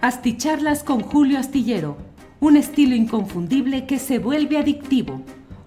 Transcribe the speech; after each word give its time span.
Asticharlas 0.00 0.84
con 0.84 1.00
Julio 1.00 1.40
Astillero, 1.40 1.96
un 2.38 2.56
estilo 2.56 2.94
inconfundible 2.94 3.84
que 3.84 3.98
se 3.98 4.20
vuelve 4.20 4.56
adictivo. 4.56 5.22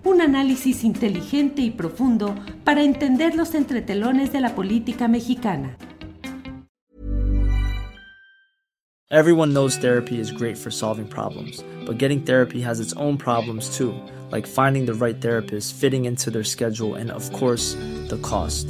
Un 0.05 0.21
análisis 0.21 0.85
inteligente 0.85 1.61
y 1.61 1.69
profundo 1.69 2.33
para 2.63 2.81
entender 2.81 3.35
los 3.35 3.53
entretelones 3.55 4.31
de 4.31 4.39
la 4.39 4.55
política 4.55 5.09
mexicana. 5.09 5.75
Everyone 9.09 9.51
knows 9.51 9.75
therapy 9.75 10.17
is 10.17 10.31
great 10.31 10.57
for 10.57 10.71
solving 10.71 11.07
problems, 11.07 11.61
but 11.85 11.97
getting 11.97 12.23
therapy 12.23 12.61
has 12.61 12.79
its 12.79 12.93
own 12.95 13.17
problems 13.17 13.77
too, 13.77 13.93
like 14.31 14.47
finding 14.47 14.85
the 14.85 14.93
right 14.93 15.19
therapist, 15.19 15.75
fitting 15.75 16.05
into 16.05 16.31
their 16.31 16.45
schedule, 16.45 16.95
and 16.95 17.11
of 17.11 17.29
course, 17.33 17.75
the 18.07 18.17
cost. 18.21 18.69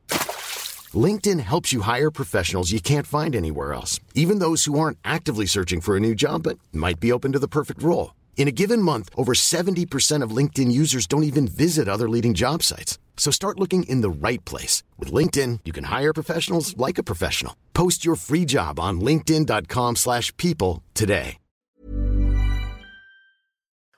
LinkedIn 0.95 1.39
helps 1.39 1.71
you 1.71 1.81
hire 1.81 2.11
professionals 2.11 2.71
you 2.71 2.81
can't 2.81 3.07
find 3.07 3.35
anywhere 3.35 3.73
else, 3.73 3.99
even 4.15 4.39
those 4.39 4.65
who 4.65 4.79
aren't 4.79 4.97
actively 5.05 5.45
searching 5.45 5.81
for 5.81 5.95
a 5.95 5.99
new 5.99 6.15
job 6.15 6.43
but 6.43 6.57
might 6.73 6.99
be 6.99 7.11
open 7.11 7.31
to 7.33 7.39
the 7.39 7.47
perfect 7.47 7.83
role. 7.83 8.15
In 8.37 8.47
a 8.47 8.51
given 8.51 8.81
month, 8.81 9.09
over 9.15 9.33
70% 9.33 10.23
of 10.23 10.35
LinkedIn 10.35 10.71
users 10.71 11.05
don't 11.05 11.23
even 11.23 11.47
visit 11.47 11.87
other 11.87 12.09
leading 12.09 12.33
job 12.33 12.63
sites. 12.63 12.97
So 13.15 13.29
start 13.29 13.59
looking 13.59 13.83
in 13.83 14.01
the 14.01 14.09
right 14.09 14.43
place. 14.45 14.81
With 14.97 15.13
LinkedIn, 15.13 15.59
you 15.63 15.71
can 15.71 15.85
hire 15.85 16.11
professionals 16.11 16.75
like 16.75 16.97
a 16.97 17.03
professional. 17.03 17.55
Post 17.73 18.03
your 18.03 18.15
free 18.15 18.45
job 18.45 18.79
on 18.79 18.99
linkedin.com 18.99 19.95
slash 19.97 20.35
people 20.37 20.81
today. 20.95 21.37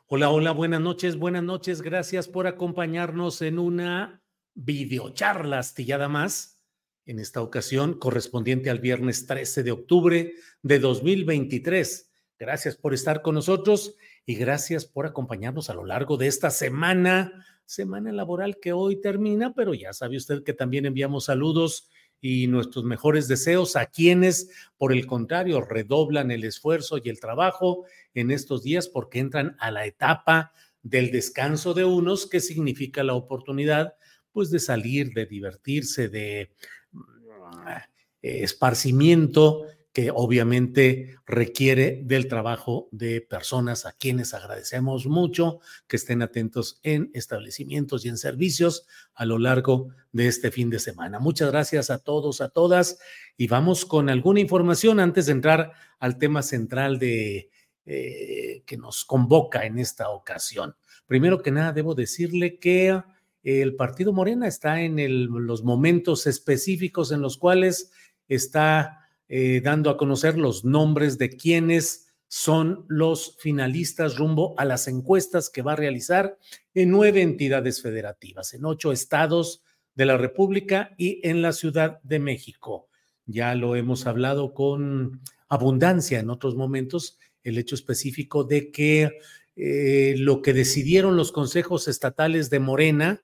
Hola, 0.10 0.30
hola, 0.30 0.52
buenas 0.52 0.80
noches, 0.80 1.16
buenas 1.16 1.42
noches. 1.44 1.82
Gracias 1.82 2.28
por 2.28 2.46
acompañarnos 2.46 3.42
en 3.42 3.58
una 3.58 4.22
videocharla 4.54 5.58
astillada 5.58 6.08
más. 6.08 6.53
En 7.06 7.20
esta 7.20 7.42
ocasión, 7.42 8.00
correspondiente 8.00 8.70
al 8.70 8.80
viernes 8.80 9.26
13 9.26 9.64
de 9.64 9.72
octubre 9.72 10.36
de 10.62 10.80
2023. 10.80 12.10
Gracias 12.40 12.78
por 12.78 12.94
estar 12.94 13.22
con 13.22 13.36
nosotros 13.36 13.96
y 14.26 14.36
gracias 14.36 14.86
por 14.86 15.06
acompañarnos 15.06 15.70
a 15.70 15.74
lo 15.74 15.84
largo 15.84 16.16
de 16.16 16.28
esta 16.28 16.50
semana, 16.50 17.46
semana 17.66 18.14
laboral 18.14 18.58
que 18.62 18.72
hoy 18.72 19.02
termina, 19.02 19.54
pero 19.54 19.74
ya 19.74 19.92
sabe 19.92 20.16
usted 20.16 20.44
que 20.44 20.54
también 20.54 20.86
enviamos 20.86 21.26
saludos 21.26 21.90
y 22.22 22.48
nuestros 22.48 22.86
mejores 22.86 23.28
deseos 23.28 23.76
a 23.76 23.88
quienes, 23.88 24.50
por 24.78 24.94
el 24.94 25.06
contrario, 25.06 25.60
redoblan 25.60 26.32
el 26.32 26.46
esfuerzo 26.46 27.00
y 27.04 27.10
el 27.10 27.20
trabajo 27.20 27.84
en 28.14 28.32
estos 28.32 28.64
días 28.64 28.88
porque 28.88 29.20
entran 29.20 29.58
a 29.60 29.72
la 29.72 29.86
etapa 29.86 30.54
del 30.84 31.12
descanso 31.12 31.74
de 31.74 31.84
unos, 31.84 32.30
que 32.30 32.40
significa 32.40 33.04
la 33.04 33.14
oportunidad 33.14 33.96
pues 34.32 34.50
de 34.52 34.60
salir, 34.60 35.14
de 35.14 35.26
divertirse, 35.26 36.08
de 36.08 36.52
esparcimiento 38.22 39.66
que 39.94 40.10
obviamente 40.10 41.18
requiere 41.28 42.02
del 42.04 42.28
trabajo 42.28 42.90
de 42.92 43.22
personas 43.22 43.86
a 43.86 43.92
quienes 43.92 44.34
agradecemos 44.34 45.06
mucho 45.06 45.60
que 45.88 45.98
estén 45.98 46.24
atentos 46.24 46.80
en 46.82 47.12
establecimientos 47.14 48.04
y 48.04 48.10
en 48.10 48.18
servicios 48.18 48.88
a 49.14 49.26
lo 49.26 49.38
largo 49.38 49.90
de 50.12 50.28
este 50.28 50.50
fin 50.50 50.72
de 50.72 50.80
semana. 50.80 51.20
Muchas 51.20 51.52
gracias 51.52 51.92
a 51.92 52.00
todos, 52.00 52.42
a 52.42 52.50
todas, 52.50 52.98
y 53.38 53.48
vamos 53.48 53.86
con 53.86 54.10
alguna 54.10 54.40
información 54.40 55.00
antes 55.00 55.28
de 55.28 55.34
entrar 55.34 55.74
al 56.00 56.18
tema 56.18 56.42
central 56.42 56.98
de 56.98 57.52
eh, 57.86 58.64
que 58.66 58.78
nos 58.78 59.06
convoca 59.06 59.64
en 59.64 59.78
esta 59.78 60.10
ocasión. 60.10 60.76
Primero 61.06 61.44
que 61.44 61.52
nada, 61.52 61.72
debo 61.72 61.94
decirle 61.94 62.58
que 62.58 63.00
el 63.44 63.76
partido 63.76 64.14
Morena 64.14 64.48
está 64.48 64.82
en 64.82 64.98
los 65.46 65.64
momentos 65.64 66.28
específicos 66.28 67.12
en 67.12 67.22
los 67.22 67.38
cuales 67.38 67.92
está 68.28 69.10
eh, 69.28 69.62
dando 69.62 69.90
a 69.90 69.98
conocer 69.98 70.38
los 70.38 70.64
nombres 70.64 71.18
de 71.18 71.30
quienes 71.30 72.08
son 72.28 72.86
los 72.88 73.38
finalistas 73.40 74.18
rumbo 74.18 74.56
a 74.58 74.66
las 74.66 74.88
encuestas 74.88 75.50
que 75.50 75.62
va 75.62 75.74
a 75.74 75.76
realizar 75.76 76.38
en 76.74 76.90
nueve 76.90 77.22
entidades 77.22 77.82
federativas, 77.82 78.54
en 78.54 78.66
ocho 78.66 78.92
estados 78.92 79.64
de 79.94 80.06
la 80.06 80.18
República 80.18 80.96
y 80.98 81.20
en 81.28 81.42
la 81.42 81.52
Ciudad 81.52 82.02
de 82.02 82.20
México. 82.20 82.90
Ya 83.26 83.54
lo 83.56 83.76
hemos 83.76 84.08
hablado 84.08 84.54
con 84.54 85.22
abundancia 85.48 86.20
en 86.20 86.30
otros 86.30 86.56
momentos, 86.56 87.20
el 87.44 87.58
hecho 87.58 87.76
específico 87.76 88.44
de 88.44 88.72
que 88.72 89.20
eh, 89.56 90.16
lo 90.18 90.42
que 90.42 90.54
decidieron 90.54 91.16
los 91.16 91.32
consejos 91.32 91.88
estatales 91.88 92.50
de 92.50 92.60
Morena 92.60 93.24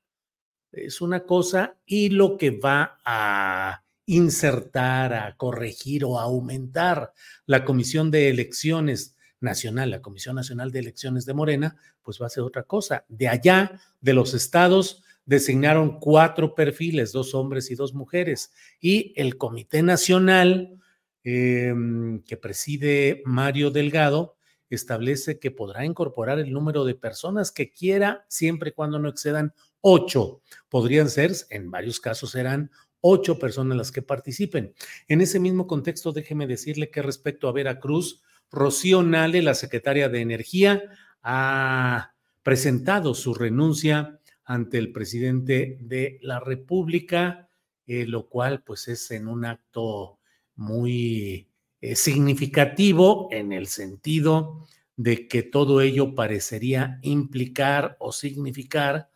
es 0.71 1.01
una 1.01 1.21
cosa 1.21 1.77
y 1.85 2.09
lo 2.09 2.37
que 2.37 2.51
va 2.51 2.99
a 3.03 3.83
insertar, 4.05 5.13
a 5.13 5.35
corregir 5.37 6.03
o 6.03 6.19
a 6.19 6.23
aumentar 6.23 7.13
la 7.45 7.63
Comisión 7.63 8.09
de 8.09 8.29
Elecciones 8.29 9.15
Nacional, 9.39 9.91
la 9.91 10.01
Comisión 10.01 10.35
Nacional 10.35 10.71
de 10.71 10.79
Elecciones 10.79 11.25
de 11.25 11.33
Morena, 11.33 11.75
pues 12.01 12.19
va 12.21 12.25
a 12.25 12.29
ser 12.29 12.43
otra 12.43 12.63
cosa. 12.63 13.05
De 13.07 13.27
allá, 13.27 13.79
de 14.01 14.13
los 14.13 14.33
estados, 14.33 15.03
designaron 15.25 15.99
cuatro 15.99 16.55
perfiles, 16.55 17.11
dos 17.11 17.35
hombres 17.35 17.69
y 17.69 17.75
dos 17.75 17.93
mujeres, 17.93 18.51
y 18.81 19.13
el 19.15 19.37
Comité 19.37 19.83
Nacional 19.83 20.79
em, 21.23 22.23
que 22.23 22.35
preside 22.35 23.21
Mario 23.25 23.69
Delgado 23.69 24.37
establece 24.71 25.39
que 25.39 25.51
podrá 25.51 25.85
incorporar 25.85 26.39
el 26.39 26.51
número 26.51 26.83
de 26.83 26.95
personas 26.95 27.51
que 27.51 27.71
quiera 27.71 28.25
siempre 28.27 28.69
y 28.69 28.73
cuando 28.73 28.99
no 28.99 29.09
excedan 29.09 29.53
ocho. 29.81 30.41
Podrían 30.69 31.09
ser, 31.09 31.31
en 31.49 31.71
varios 31.71 31.99
casos 31.99 32.31
serán 32.31 32.71
ocho 33.01 33.39
personas 33.39 33.77
las 33.77 33.91
que 33.91 34.01
participen. 34.01 34.73
En 35.07 35.21
ese 35.21 35.39
mismo 35.39 35.67
contexto, 35.67 36.11
déjeme 36.11 36.47
decirle 36.47 36.89
que 36.89 37.01
respecto 37.01 37.47
a 37.47 37.53
Veracruz, 37.53 38.21
Rocío 38.51 39.03
Nale, 39.03 39.41
la 39.41 39.53
secretaria 39.53 40.09
de 40.09 40.21
Energía, 40.21 40.83
ha 41.21 42.13
presentado 42.43 43.13
su 43.13 43.33
renuncia 43.33 44.19
ante 44.43 44.77
el 44.77 44.91
presidente 44.91 45.77
de 45.81 46.19
la 46.21 46.39
República, 46.39 47.49
eh, 47.85 48.05
lo 48.05 48.27
cual 48.27 48.63
pues 48.63 48.87
es 48.87 49.11
en 49.11 49.27
un 49.27 49.45
acto 49.45 50.19
muy 50.55 51.49
eh, 51.81 51.95
significativo 51.95 53.29
en 53.31 53.53
el 53.53 53.67
sentido 53.67 54.65
de 54.95 55.27
que 55.27 55.43
todo 55.43 55.81
ello 55.81 56.15
parecería 56.15 56.99
implicar 57.03 57.95
o 57.99 58.11
significar 58.11 59.09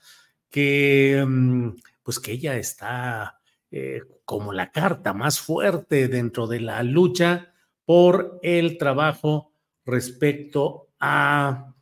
que 0.53 1.25
mm, 1.27 1.69
pues 2.03 2.19
que 2.19 2.33
ella 2.33 2.55
está 2.57 3.39
eh, 3.71 4.01
como 4.23 4.53
la 4.53 4.71
carta 4.71 5.11
más 5.11 5.39
fuerte 5.39 6.07
dentro 6.07 6.45
de 6.45 6.59
la 6.59 6.83
lucha 6.83 7.51
por 7.85 8.39
el 8.43 8.77
trabajo 8.77 9.51
respecto 9.83 10.89
a 10.99 11.73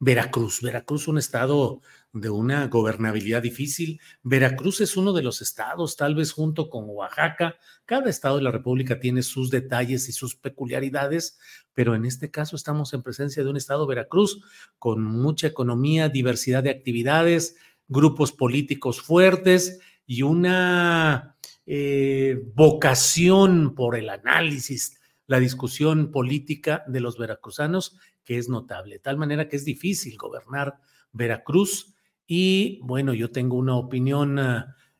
Veracruz. 0.00 0.60
Veracruz, 0.60 1.06
un 1.06 1.18
estado 1.18 1.82
de 2.12 2.28
una 2.28 2.66
gobernabilidad 2.66 3.42
difícil. 3.42 4.00
Veracruz 4.24 4.80
es 4.80 4.96
uno 4.96 5.12
de 5.12 5.22
los 5.22 5.40
estados, 5.40 5.96
tal 5.96 6.16
vez 6.16 6.32
junto 6.32 6.68
con 6.68 6.84
Oaxaca. 6.88 7.54
Cada 7.84 8.10
estado 8.10 8.38
de 8.38 8.42
la 8.42 8.50
República 8.50 8.98
tiene 8.98 9.22
sus 9.22 9.50
detalles 9.50 10.08
y 10.08 10.12
sus 10.12 10.34
peculiaridades, 10.34 11.38
pero 11.74 11.94
en 11.94 12.04
este 12.04 12.32
caso 12.32 12.56
estamos 12.56 12.92
en 12.92 13.04
presencia 13.04 13.44
de 13.44 13.50
un 13.50 13.56
estado 13.56 13.86
Veracruz 13.86 14.42
con 14.80 15.04
mucha 15.04 15.46
economía, 15.46 16.08
diversidad 16.08 16.64
de 16.64 16.70
actividades, 16.70 17.54
grupos 17.88 18.32
políticos 18.32 19.00
fuertes 19.00 19.80
y 20.06 20.22
una 20.22 21.36
eh, 21.66 22.42
vocación 22.54 23.74
por 23.74 23.96
el 23.96 24.08
análisis, 24.08 25.00
la 25.26 25.40
discusión 25.40 26.10
política 26.10 26.84
de 26.86 27.00
los 27.00 27.18
veracruzanos, 27.18 27.96
que 28.24 28.38
es 28.38 28.48
notable. 28.48 28.96
De 28.96 29.00
tal 29.00 29.16
manera 29.16 29.48
que 29.48 29.56
es 29.56 29.64
difícil 29.64 30.16
gobernar 30.16 30.78
Veracruz 31.12 31.94
y 32.26 32.80
bueno, 32.82 33.14
yo 33.14 33.30
tengo 33.30 33.56
una 33.56 33.76
opinión 33.76 34.38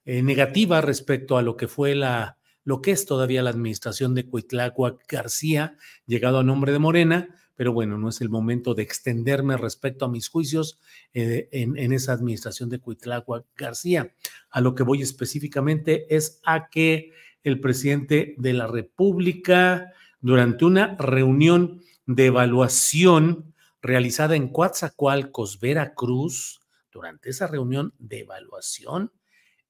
eh, 0.05 0.23
negativa 0.23 0.81
respecto 0.81 1.37
a 1.37 1.43
lo 1.43 1.56
que 1.56 1.69
fue 1.69 1.94
la, 1.94 2.39
lo 2.65 2.82
que 2.82 2.93
es 2.93 3.06
todavía 3.06 3.43
la 3.43 3.50
administración 3.50 4.15
de 4.15 4.27
Cuitlagua 4.27 4.99
García, 5.09 5.77
llegado 6.06 6.39
a 6.39 6.44
nombre 6.44 6.73
de 6.73 6.79
Morena, 6.79 7.29
pero 7.56 7.73
bueno, 7.73 7.99
no 7.99 8.11
es 8.11 8.20
el 8.20 8.29
momento 8.29 8.75
de 8.75 8.82
extenderme 8.82 9.56
respecto 9.56 10.05
a 10.05 10.11
mis 10.11 10.29
juicios 10.29 10.79
eh, 11.14 11.49
en, 11.50 11.93
esa 11.93 12.12
administración 12.12 12.69
de 12.69 12.79
Cuitlagua 12.79 13.44
García. 13.56 14.14
A 14.50 14.61
lo 14.61 14.75
que 14.75 14.82
voy 14.82 15.03
específicamente 15.03 16.14
es 16.14 16.41
a 16.44 16.69
que 16.69 17.12
el 17.43 17.61
presidente 17.61 18.35
de 18.37 18.53
la 18.53 18.67
República, 18.67 19.93
durante 20.20 20.67
una 20.67 20.97
reunión 20.97 21.81
de 22.05 22.26
evaluación 22.26 23.55
realizada 23.81 24.37
en 24.37 24.49
Coatzacoalcos, 24.49 25.58
Veracruz, 25.58 26.61
durante 26.93 27.31
esa 27.31 27.47
reunión 27.47 27.94
de 27.99 28.20
evaluación, 28.20 29.12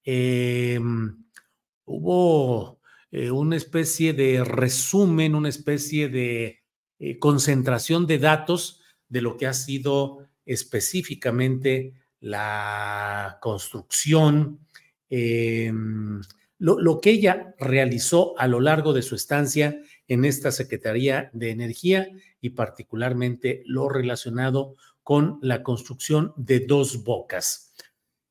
em, 0.04 1.24
hubo 1.84 2.80
eh, 3.12 3.30
una 3.30 3.56
especie 3.56 4.12
de 4.12 4.42
resumen, 4.42 5.34
una 5.34 5.48
especie 5.48 6.08
de 6.08 6.65
eh, 6.98 7.18
concentración 7.18 8.06
de 8.06 8.18
datos 8.18 8.80
de 9.08 9.22
lo 9.22 9.36
que 9.36 9.46
ha 9.46 9.52
sido 9.52 10.26
específicamente 10.44 11.94
la 12.20 13.38
construcción, 13.40 14.60
em, 15.10 16.22
lo, 16.58 17.00
que 17.00 17.10
ella 17.10 17.54
realizó 17.58 18.38
a 18.38 18.48
lo 18.48 18.60
largo 18.60 18.92
de 18.92 19.02
su 19.02 19.14
estancia 19.14 19.78
en 20.08 20.24
esta 20.24 20.50
Secretaría 20.50 21.30
de 21.32 21.50
Energía 21.50 22.08
y 22.40 22.50
particularmente 22.50 23.62
lo 23.66 23.88
relacionado 23.88 24.76
con 25.02 25.38
la 25.42 25.62
construcción 25.62 26.32
de 26.36 26.60
dos 26.60 27.04
bocas. 27.04 27.74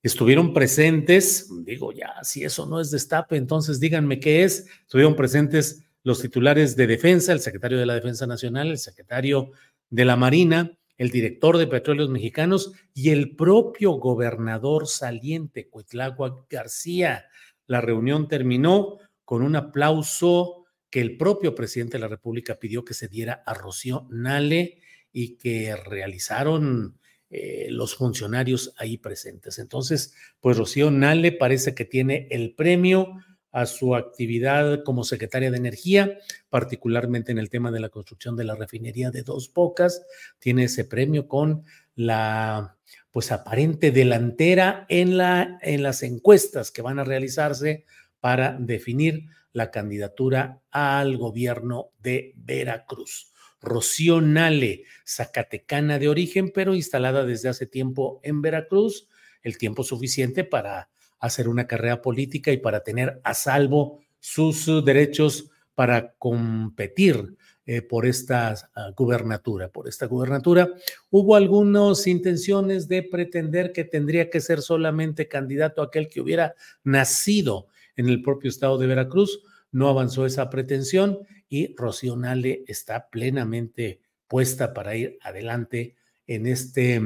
Estuvieron 0.01 0.53
presentes, 0.53 1.49
digo 1.63 1.91
ya, 1.91 2.23
si 2.23 2.43
eso 2.43 2.65
no 2.65 2.79
es 2.79 2.91
destape, 2.91 3.37
entonces 3.37 3.79
díganme 3.79 4.19
qué 4.19 4.43
es. 4.43 4.67
Estuvieron 4.81 5.15
presentes 5.15 5.83
los 6.05 6.21
titulares 6.21 6.75
de 6.75 6.85
defensa, 6.85 7.33
el 7.33 7.39
secretario 7.39 7.79
de 7.79 7.87
la 7.87 7.95
Defensa 7.95 8.27
Nacional, 8.27 8.69
el 8.69 8.77
secretario 8.77 9.49
de 9.89 10.05
la 10.05 10.15
Marina, 10.15 10.77
el 10.99 11.09
director 11.09 11.57
de 11.57 11.65
Petróleos 11.65 12.11
Mexicanos 12.11 12.73
y 12.93 13.09
el 13.09 13.35
propio 13.35 13.93
gobernador 13.93 14.87
saliente, 14.87 15.67
Cuitláhuac 15.67 16.47
García. 16.47 17.25
La 17.65 17.81
reunión 17.81 18.27
terminó 18.27 18.99
con 19.23 19.41
un 19.41 19.55
aplauso 19.55 20.67
que 20.91 21.01
el 21.01 21.17
propio 21.17 21.55
presidente 21.55 21.93
de 21.93 22.01
la 22.01 22.07
República 22.07 22.59
pidió 22.59 22.85
que 22.85 22.93
se 22.93 23.07
diera 23.07 23.41
a 23.43 23.55
Rocío 23.55 24.07
Nale 24.11 24.81
y 25.11 25.37
que 25.37 25.75
realizaron 25.75 26.99
eh, 27.31 27.65
los 27.71 27.95
funcionarios 27.95 28.75
ahí 28.77 28.99
presentes. 28.99 29.57
Entonces, 29.57 30.13
pues 30.39 30.55
Rocío 30.55 30.91
Nale 30.91 31.31
parece 31.31 31.73
que 31.73 31.85
tiene 31.85 32.27
el 32.29 32.53
premio 32.53 33.15
a 33.55 33.65
su 33.65 33.95
actividad 33.95 34.83
como 34.83 35.05
secretaria 35.05 35.49
de 35.49 35.55
Energía, 35.55 36.19
particularmente 36.49 37.31
en 37.31 37.37
el 37.37 37.49
tema 37.49 37.71
de 37.71 37.79
la 37.79 37.87
construcción 37.87 38.35
de 38.35 38.43
la 38.43 38.53
refinería 38.53 39.11
de 39.11 39.23
Dos 39.23 39.53
Bocas. 39.53 40.05
Tiene 40.39 40.65
ese 40.65 40.83
premio 40.83 41.29
con 41.29 41.63
la 41.95 42.75
pues 43.11 43.31
aparente 43.31 43.91
delantera 43.91 44.85
en, 44.89 45.17
la, 45.17 45.57
en 45.61 45.83
las 45.83 46.03
encuestas 46.03 46.69
que 46.69 46.81
van 46.81 46.99
a 46.99 47.05
realizarse 47.05 47.85
para 48.19 48.57
definir 48.59 49.27
la 49.53 49.71
candidatura 49.71 50.61
al 50.69 51.15
gobierno 51.15 51.91
de 51.99 52.33
Veracruz. 52.35 53.31
Rocío 53.61 54.19
Nale, 54.19 54.83
zacatecana 55.07 55.97
de 55.97 56.09
origen, 56.09 56.51
pero 56.53 56.75
instalada 56.75 57.23
desde 57.23 57.47
hace 57.47 57.67
tiempo 57.67 58.19
en 58.21 58.41
Veracruz, 58.41 59.07
el 59.43 59.57
tiempo 59.57 59.85
suficiente 59.85 60.43
para 60.43 60.89
hacer 61.25 61.47
una 61.47 61.67
carrera 61.67 62.01
política 62.01 62.51
y 62.51 62.57
para 62.57 62.81
tener 62.83 63.19
a 63.23 63.33
salvo 63.33 63.99
sus 64.19 64.65
derechos 64.83 65.49
para 65.75 66.13
competir 66.13 67.35
eh, 67.67 67.81
por 67.81 68.05
esta 68.05 68.53
uh, 68.75 68.93
gubernatura, 68.95 69.69
por 69.69 69.87
esta 69.87 70.05
gubernatura. 70.05 70.71
Hubo 71.09 71.35
algunas 71.35 72.05
intenciones 72.05 72.87
de 72.87 73.01
pretender 73.01 73.71
que 73.71 73.83
tendría 73.83 74.29
que 74.29 74.39
ser 74.39 74.61
solamente 74.61 75.27
candidato 75.27 75.81
aquel 75.81 76.07
que 76.07 76.21
hubiera 76.21 76.53
nacido 76.83 77.67
en 77.95 78.07
el 78.07 78.21
propio 78.21 78.49
estado 78.49 78.77
de 78.77 78.85
Veracruz. 78.85 79.41
No 79.71 79.89
avanzó 79.89 80.27
esa 80.27 80.47
pretensión 80.49 81.19
y 81.49 81.75
Rocío 81.75 82.15
Nale 82.15 82.63
está 82.67 83.09
plenamente 83.09 83.99
puesta 84.27 84.71
para 84.71 84.95
ir 84.95 85.17
adelante 85.21 85.95
en 86.27 86.45
este 86.45 87.01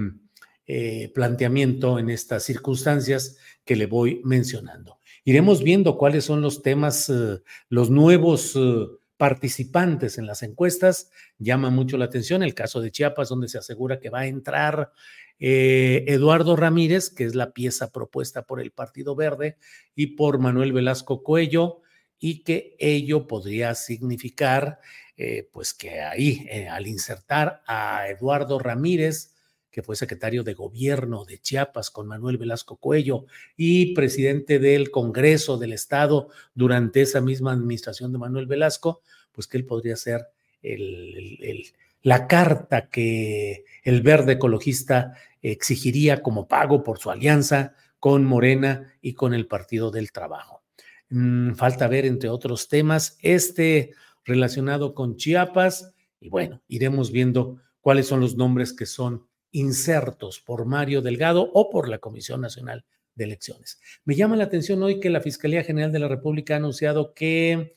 eh, 0.72 1.12
planteamiento, 1.16 1.98
en 1.98 2.12
estas 2.12 2.44
circunstancias 2.44 3.38
que 3.66 3.76
le 3.76 3.88
voy 3.88 4.22
mencionando. 4.24 5.00
Iremos 5.24 5.64
viendo 5.64 5.98
cuáles 5.98 6.26
son 6.26 6.44
los 6.44 6.62
temas, 6.62 7.10
eh, 7.10 7.42
los 7.70 7.90
nuevos 7.90 8.56
eh, 8.56 8.86
participantes 9.18 10.20
en 10.20 10.28
las 10.28 10.44
encuestas. 10.44 11.10
Llama 11.40 11.72
mucho 11.72 11.98
la 11.98 12.06
atención 12.06 12.44
el 12.44 12.54
caso 12.54 12.82
de 12.82 12.92
Chiapas, 12.92 13.30
donde 13.30 13.48
se 13.48 13.58
asegura 13.58 14.00
que 14.00 14.12
va 14.12 14.20
a 14.20 14.28
entrar 14.28 14.92
Eduardo 15.40 16.56
Ramírez, 16.56 17.10
que 17.10 17.24
es 17.24 17.34
la 17.34 17.52
pieza 17.52 17.92
propuesta 17.92 18.44
por 18.44 18.62
el 18.62 18.70
Partido 18.70 19.16
Verde, 19.16 19.58
y 19.96 20.18
por 20.18 20.38
Manuel 20.38 20.72
Velasco 20.72 21.24
Cuello, 21.24 21.82
y 22.20 22.44
que 22.44 22.76
ello 22.78 23.26
podría 23.26 23.74
significar, 23.74 24.82
pues 25.52 25.74
que 25.74 26.02
ahí, 26.02 26.46
al 26.70 26.86
insertar 26.86 27.64
a 27.66 28.08
Eduardo 28.10 28.60
Ramírez, 28.60 29.34
que 29.72 29.84
fue 29.84 29.96
secretario 29.96 30.44
de 30.44 30.54
gobierno 30.54 31.26
de 31.26 31.40
Chiapas 31.40 31.92
con 31.92 32.08
Manuel 32.08 32.38
Velasco 32.38 32.78
Cuello 32.78 33.26
y 33.56 33.94
presidente 33.94 34.60
del 34.60 34.92
Congreso 34.92 35.58
del 35.58 35.74
Estado 35.74 36.30
durante 36.54 37.02
esa 37.02 37.22
misma 37.22 37.54
administración 37.54 38.12
de 38.12 38.18
Manuel 38.18 38.48
Velasco, 38.48 39.02
pues 39.32 39.48
que 39.48 39.58
él 39.58 39.66
podría 39.66 39.96
ser 39.96 40.28
la 42.02 42.28
carta 42.28 42.90
que 42.90 43.66
el 43.84 44.02
verde 44.02 44.34
ecologista 44.34 45.14
exigiría 45.42 46.22
como 46.22 46.48
pago 46.48 46.84
por 46.84 47.00
su 47.00 47.12
alianza 47.12 47.74
con 48.00 48.26
Morena 48.26 48.94
y 49.02 49.14
con 49.14 49.34
el 49.34 49.48
Partido 49.48 49.92
del 49.92 50.12
Trabajo. 50.12 50.64
Mm, 51.10 51.54
falta 51.54 51.88
ver, 51.88 52.06
entre 52.06 52.30
otros 52.30 52.68
temas, 52.68 53.18
este 53.22 53.92
relacionado 54.26 54.94
con 54.94 55.16
Chiapas 55.16 55.94
y 56.20 56.30
bueno, 56.30 56.62
iremos 56.68 57.12
viendo 57.12 57.62
cuáles 57.82 58.08
son 58.08 58.20
los 58.20 58.36
nombres 58.36 58.74
que 58.74 58.86
son 58.86 59.26
insertos 59.52 60.40
por 60.40 60.66
Mario 60.66 61.02
Delgado 61.02 61.50
o 61.54 61.70
por 61.70 61.90
la 61.90 62.00
Comisión 62.00 62.42
Nacional 62.42 62.86
de 63.16 63.26
Elecciones. 63.26 63.80
Me 64.06 64.16
llama 64.16 64.36
la 64.36 64.46
atención 64.46 64.82
hoy 64.84 65.00
que 65.00 65.10
la 65.10 65.22
Fiscalía 65.22 65.64
General 65.64 65.92
de 65.92 66.00
la 66.00 66.08
República 66.08 66.54
ha 66.54 66.58
anunciado 66.58 67.14
que 67.14 67.76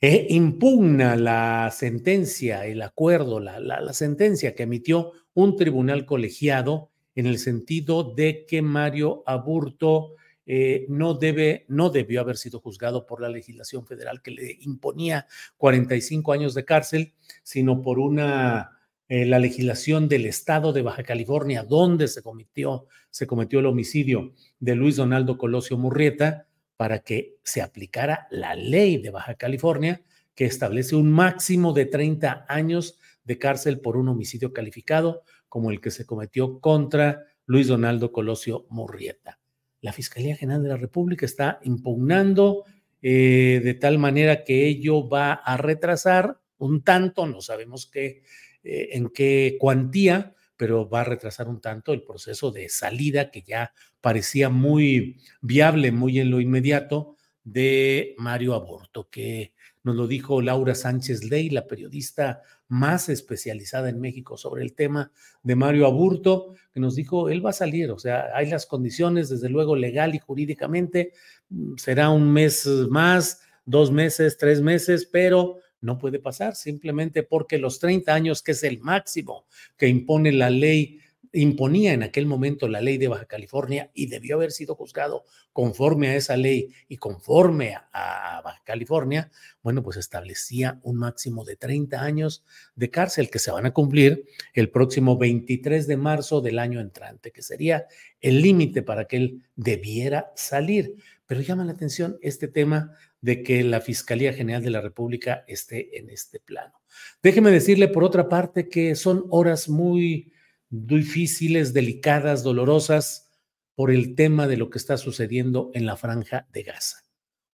eh, 0.00 0.26
impugna 0.30 1.14
la 1.14 1.70
sentencia, 1.72 2.66
el 2.66 2.82
acuerdo, 2.82 3.38
la, 3.38 3.92
sentencia 3.92 4.54
que 4.54 4.64
emitió 4.64 5.12
un 5.32 5.56
tribunal 5.56 6.06
colegiado 6.06 6.90
en 7.14 7.26
el 7.26 7.38
sentido 7.38 8.02
de 8.02 8.44
que 8.44 8.62
Mario 8.62 9.22
Aburto 9.26 10.16
eh, 10.44 10.86
no 10.88 11.14
debe, 11.14 11.66
no 11.68 11.90
debió 11.90 12.20
haber 12.20 12.36
sido 12.36 12.58
juzgado 12.58 13.06
por 13.06 13.20
la 13.20 13.28
legislación 13.28 13.86
federal 13.86 14.22
que 14.22 14.32
le 14.32 14.58
imponía 14.62 15.28
45 15.56 16.32
años 16.32 16.54
de 16.54 16.64
cárcel, 16.64 17.12
sino 17.44 17.80
por 17.80 18.00
una 18.00 18.81
eh, 19.14 19.26
la 19.26 19.38
legislación 19.38 20.08
del 20.08 20.24
estado 20.24 20.72
de 20.72 20.80
Baja 20.80 21.02
California, 21.02 21.64
donde 21.64 22.08
se 22.08 22.22
cometió, 22.22 22.86
se 23.10 23.26
cometió 23.26 23.58
el 23.58 23.66
homicidio 23.66 24.32
de 24.58 24.74
Luis 24.74 24.96
Donaldo 24.96 25.36
Colosio 25.36 25.76
Murrieta, 25.76 26.46
para 26.78 27.00
que 27.00 27.36
se 27.44 27.60
aplicara 27.60 28.26
la 28.30 28.54
ley 28.54 28.96
de 28.96 29.10
Baja 29.10 29.34
California 29.34 30.00
que 30.34 30.46
establece 30.46 30.96
un 30.96 31.12
máximo 31.12 31.74
de 31.74 31.84
30 31.84 32.46
años 32.48 32.98
de 33.22 33.36
cárcel 33.36 33.80
por 33.80 33.98
un 33.98 34.08
homicidio 34.08 34.54
calificado 34.54 35.24
como 35.46 35.70
el 35.70 35.82
que 35.82 35.90
se 35.90 36.06
cometió 36.06 36.58
contra 36.58 37.26
Luis 37.44 37.68
Donaldo 37.68 38.12
Colosio 38.12 38.64
Murrieta. 38.70 39.40
La 39.82 39.92
Fiscalía 39.92 40.36
General 40.36 40.62
de 40.62 40.70
la 40.70 40.78
República 40.78 41.26
está 41.26 41.60
impugnando 41.64 42.64
eh, 43.02 43.60
de 43.62 43.74
tal 43.74 43.98
manera 43.98 44.42
que 44.42 44.66
ello 44.66 45.06
va 45.06 45.34
a 45.34 45.58
retrasar 45.58 46.40
un 46.56 46.82
tanto, 46.82 47.26
no 47.26 47.42
sabemos 47.42 47.84
qué 47.84 48.22
eh, 48.62 48.90
en 48.92 49.08
qué 49.08 49.56
cuantía, 49.58 50.34
pero 50.56 50.88
va 50.88 51.00
a 51.00 51.04
retrasar 51.04 51.48
un 51.48 51.60
tanto 51.60 51.92
el 51.92 52.02
proceso 52.02 52.50
de 52.50 52.68
salida 52.68 53.30
que 53.30 53.42
ya 53.42 53.72
parecía 54.00 54.48
muy 54.48 55.18
viable, 55.40 55.92
muy 55.92 56.20
en 56.20 56.30
lo 56.30 56.40
inmediato, 56.40 57.16
de 57.44 58.14
Mario 58.18 58.54
Aborto, 58.54 59.08
que 59.10 59.52
nos 59.82 59.96
lo 59.96 60.06
dijo 60.06 60.40
Laura 60.40 60.74
Sánchez 60.74 61.24
Ley, 61.24 61.50
la 61.50 61.66
periodista 61.66 62.42
más 62.68 63.08
especializada 63.08 63.88
en 63.88 64.00
México 64.00 64.36
sobre 64.36 64.62
el 64.62 64.74
tema 64.74 65.10
de 65.42 65.56
Mario 65.56 65.86
Aburto, 65.86 66.54
que 66.72 66.80
nos 66.80 66.94
dijo, 66.94 67.28
él 67.28 67.44
va 67.44 67.50
a 67.50 67.54
salir, 67.54 67.90
o 67.90 67.98
sea, 67.98 68.28
hay 68.34 68.48
las 68.48 68.64
condiciones, 68.64 69.28
desde 69.28 69.48
luego, 69.48 69.76
legal 69.76 70.14
y 70.14 70.18
jurídicamente, 70.18 71.12
mm, 71.50 71.74
será 71.76 72.10
un 72.10 72.32
mes 72.32 72.66
más, 72.88 73.42
dos 73.66 73.90
meses, 73.90 74.38
tres 74.38 74.60
meses, 74.60 75.08
pero 75.10 75.58
no 75.82 75.98
puede 75.98 76.18
pasar 76.18 76.54
simplemente 76.54 77.22
porque 77.22 77.58
los 77.58 77.78
30 77.78 78.14
años, 78.14 78.42
que 78.42 78.52
es 78.52 78.62
el 78.62 78.80
máximo 78.80 79.46
que 79.76 79.88
impone 79.88 80.32
la 80.32 80.48
ley, 80.48 81.00
imponía 81.32 81.92
en 81.92 82.02
aquel 82.02 82.26
momento 82.26 82.68
la 82.68 82.80
ley 82.80 82.98
de 82.98 83.08
Baja 83.08 83.24
California 83.24 83.90
y 83.94 84.06
debió 84.06 84.36
haber 84.36 84.52
sido 84.52 84.74
juzgado 84.74 85.24
conforme 85.52 86.08
a 86.08 86.16
esa 86.16 86.36
ley 86.36 86.72
y 86.88 86.98
conforme 86.98 87.74
a, 87.92 88.40
Baja 88.44 88.62
California, 88.64 89.30
bueno, 89.62 89.82
pues 89.82 89.96
establecía 89.96 90.80
un 90.82 90.96
máximo 90.96 91.44
de 91.44 91.56
30 91.56 92.02
años 92.02 92.44
de 92.74 92.90
cárcel 92.90 93.30
que 93.30 93.38
se 93.38 93.50
van 93.50 93.66
a 93.66 93.72
cumplir 93.72 94.24
el 94.52 94.70
próximo 94.70 95.16
23 95.16 95.86
de 95.86 95.96
marzo 95.96 96.40
del 96.40 96.58
año 96.58 96.80
entrante, 96.80 97.30
que 97.30 97.42
sería 97.42 97.86
el 98.20 98.42
límite 98.42 98.82
para 98.82 99.06
que 99.06 99.16
él 99.16 99.42
debiera 99.54 100.32
salir 100.34 100.96
pero 101.32 101.40
llama 101.40 101.64
la 101.64 101.72
atención 101.72 102.18
este 102.20 102.46
tema 102.46 102.94
de 103.22 103.42
que 103.42 103.64
la 103.64 103.80
Fiscalía 103.80 104.34
General 104.34 104.62
de 104.62 104.68
la 104.68 104.82
República 104.82 105.44
esté 105.48 105.98
en 105.98 106.10
este 106.10 106.40
plano. 106.40 106.74
Déjeme 107.22 107.50
decirle, 107.50 107.88
por 107.88 108.04
otra 108.04 108.28
parte, 108.28 108.68
que 108.68 108.94
son 108.96 109.24
horas 109.30 109.70
muy 109.70 110.30
difíciles, 110.68 111.72
delicadas, 111.72 112.42
dolorosas 112.42 113.30
por 113.74 113.90
el 113.90 114.14
tema 114.14 114.46
de 114.46 114.58
lo 114.58 114.68
que 114.68 114.76
está 114.76 114.98
sucediendo 114.98 115.70
en 115.72 115.86
la 115.86 115.96
franja 115.96 116.46
de 116.52 116.64
Gaza. 116.64 116.98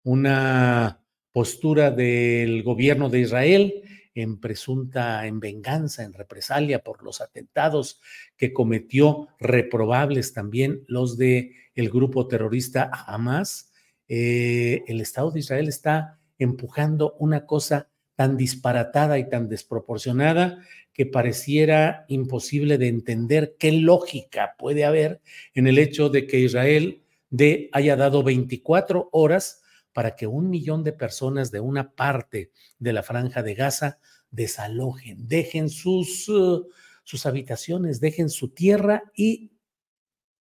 Una 0.02 1.04
postura 1.30 1.92
del 1.92 2.64
gobierno 2.64 3.10
de 3.10 3.20
Israel 3.20 3.82
en 4.12 4.40
presunta, 4.40 5.24
en 5.24 5.38
venganza, 5.38 6.02
en 6.02 6.14
represalia 6.14 6.82
por 6.82 7.04
los 7.04 7.20
atentados 7.20 8.00
que 8.36 8.52
cometió, 8.52 9.28
reprobables 9.38 10.32
también 10.32 10.82
los 10.88 11.16
de 11.16 11.54
el 11.76 11.90
grupo 11.90 12.26
terrorista 12.26 12.90
Hamas, 12.92 13.67
eh, 14.08 14.82
el 14.86 15.00
Estado 15.00 15.30
de 15.30 15.40
Israel 15.40 15.68
está 15.68 16.18
empujando 16.38 17.14
una 17.18 17.46
cosa 17.46 17.88
tan 18.14 18.36
disparatada 18.36 19.18
y 19.18 19.28
tan 19.28 19.48
desproporcionada 19.48 20.58
que 20.92 21.06
pareciera 21.06 22.04
imposible 22.08 22.76
de 22.76 22.88
entender 22.88 23.54
qué 23.58 23.70
lógica 23.70 24.56
puede 24.58 24.84
haber 24.84 25.20
en 25.54 25.68
el 25.68 25.78
hecho 25.78 26.08
de 26.08 26.26
que 26.26 26.40
Israel 26.40 27.02
de, 27.30 27.68
haya 27.72 27.94
dado 27.94 28.22
24 28.22 29.08
horas 29.12 29.62
para 29.92 30.16
que 30.16 30.26
un 30.26 30.50
millón 30.50 30.82
de 30.82 30.92
personas 30.92 31.50
de 31.50 31.60
una 31.60 31.92
parte 31.92 32.50
de 32.78 32.92
la 32.92 33.02
franja 33.02 33.42
de 33.42 33.54
Gaza 33.54 33.98
desalojen, 34.30 35.28
dejen 35.28 35.70
sus, 35.70 36.28
uh, 36.28 36.68
sus 37.04 37.26
habitaciones, 37.26 38.00
dejen 38.00 38.30
su 38.30 38.48
tierra 38.48 39.04
y 39.14 39.52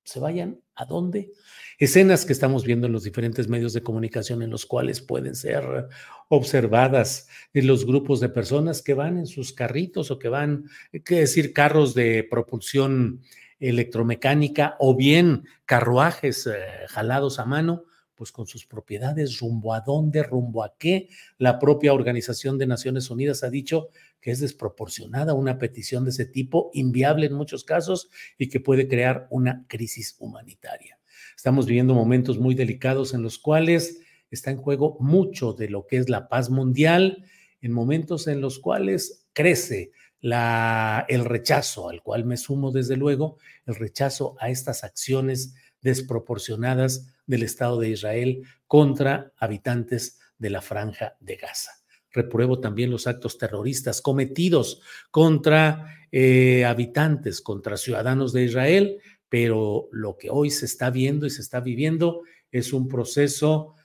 se 0.03 0.19
vayan 0.19 0.62
a 0.75 0.86
dónde. 0.86 1.31
Escenas 1.79 2.25
que 2.25 2.34
estamos 2.34 2.65
viendo 2.65 2.88
en 2.88 2.93
los 2.93 3.03
diferentes 3.03 3.48
medios 3.48 3.72
de 3.72 3.84
comunicación 3.84 4.41
en 4.41 4.50
los 4.50 4.65
cuales 4.65 5.00
pueden 5.00 5.36
ser 5.36 5.88
observadas 6.27 7.27
los 7.53 7.86
grupos 7.86 8.19
de 8.19 8.29
personas 8.29 8.81
que 8.81 8.96
van 8.96 9.19
en 9.19 9.27
sus 9.27 9.53
carritos 9.53 10.10
o 10.10 10.17
que 10.17 10.27
van, 10.27 10.65
qué 11.05 11.19
decir, 11.19 11.53
carros 11.53 11.93
de 11.93 12.27
propulsión 12.29 13.22
electromecánica 13.60 14.75
o 14.79 14.96
bien 14.96 15.43
carruajes 15.65 16.48
eh, 16.48 16.57
jalados 16.88 17.38
a 17.38 17.46
mano 17.46 17.84
pues 18.15 18.31
con 18.31 18.48
sus 18.48 18.65
propiedades, 18.65 19.39
rumbo 19.39 19.75
a 19.75 19.81
dónde, 19.81 20.24
rumbo 20.24 20.63
a 20.63 20.75
qué. 20.79 21.07
La 21.38 21.60
propia 21.60 21.93
Organización 21.93 22.57
de 22.57 22.65
Naciones 22.65 23.12
Unidas 23.12 23.43
ha 23.43 23.51
dicho 23.51 23.89
que 24.19 24.31
es 24.31 24.39
desproporcionada 24.39 25.36
una 25.36 25.60
petición 25.60 26.03
de 26.03 26.10
ese 26.10 26.25
tipo, 26.25 26.72
inviable 26.74 27.27
en 27.27 27.34
muchos 27.34 27.63
casos 27.63 28.10
y 28.39 28.50
que 28.50 28.60
puede 28.60 28.88
crear 28.88 29.27
una 29.29 29.65
crisis 29.67 30.15
humanitaria. 30.17 30.97
Estamos 31.38 31.67
viviendo 31.67 31.94
momentos 31.94 32.39
muy 32.39 32.56
delicados 32.56 33.13
en 33.13 33.22
los 33.22 33.38
cuales 33.38 34.01
está 34.32 34.50
en 34.50 34.58
juego 34.58 34.98
mucho 35.00 35.53
de 35.53 35.70
lo 35.70 35.86
que 35.86 35.98
es 35.98 36.10
la 36.10 36.27
paz 36.29 36.50
mundial, 36.50 37.24
en 37.62 37.72
momentos 37.72 38.27
en 38.27 38.41
los 38.41 38.58
cuales 38.58 39.27
crece 39.34 39.91
el 40.20 41.25
rechazo, 41.25 41.89
al 41.89 42.01
cual 42.01 42.25
me 42.25 42.38
sumo 42.38 42.72
desde 42.72 42.98
luego, 42.98 43.38
el 43.67 43.75
rechazo 43.75 44.36
a 44.39 44.50
estas 44.50 44.84
acciones 44.84 45.53
desproporcionadas 45.79 47.13
del 47.27 47.44
Estado 47.44 47.79
de 47.79 47.89
Israel 47.89 48.41
contra 48.65 49.32
habitantes 49.38 50.20
de 50.39 50.50
la 50.50 50.62
franja 50.62 51.17
de 51.20 51.36
Gaza. 51.36 51.72
Repruebo 52.12 52.60
también 52.60 52.89
los 52.89 53.06
actos 53.06 53.38
terroristas 53.38 54.01
cometidos 54.01 54.82
contra 55.12 56.08
eh, 56.12 56.65
habitantes, 56.65 57.41
contra 57.41 57.77
ciudadanos 57.77 58.34
de 58.34 58.46
Israel, 58.46 58.98
pero 59.29 59.89
lo 59.91 60.17
que 60.17 60.29
hoy 60.29 60.50
se 60.50 60.65
está 60.65 60.89
viendo 60.89 61.25
y 61.25 61.29
se 61.29 61.41
está 61.41 61.60
viviendo 61.60 62.22
es 62.51 62.74
un 62.74 62.88
proceso 62.88 63.75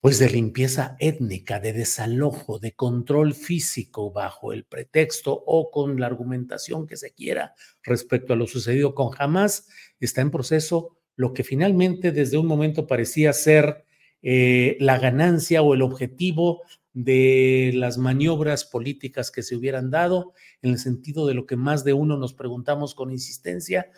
pues 0.00 0.18
de 0.18 0.30
limpieza 0.30 0.96
étnica, 0.98 1.60
de 1.60 1.74
desalojo, 1.74 2.58
de 2.58 2.72
control 2.72 3.34
físico 3.34 4.10
bajo 4.10 4.54
el 4.54 4.64
pretexto 4.64 5.42
o 5.46 5.70
con 5.70 6.00
la 6.00 6.06
argumentación 6.06 6.86
que 6.86 6.96
se 6.96 7.12
quiera 7.12 7.54
respecto 7.82 8.32
a 8.32 8.36
lo 8.36 8.46
sucedido 8.46 8.94
con 8.94 9.10
Hamas, 9.18 9.68
está 9.98 10.22
en 10.22 10.30
proceso 10.30 10.96
lo 11.16 11.34
que 11.34 11.44
finalmente 11.44 12.12
desde 12.12 12.38
un 12.38 12.46
momento 12.46 12.86
parecía 12.86 13.34
ser 13.34 13.84
eh, 14.22 14.78
la 14.80 14.98
ganancia 14.98 15.60
o 15.60 15.74
el 15.74 15.82
objetivo 15.82 16.62
de 16.94 17.72
las 17.74 17.98
maniobras 17.98 18.64
políticas 18.64 19.30
que 19.30 19.42
se 19.42 19.54
hubieran 19.54 19.90
dado, 19.90 20.32
en 20.62 20.70
el 20.70 20.78
sentido 20.78 21.26
de 21.26 21.34
lo 21.34 21.46
que 21.46 21.56
más 21.56 21.84
de 21.84 21.92
uno 21.92 22.16
nos 22.16 22.32
preguntamos 22.32 22.94
con 22.94 23.10
insistencia. 23.10 23.90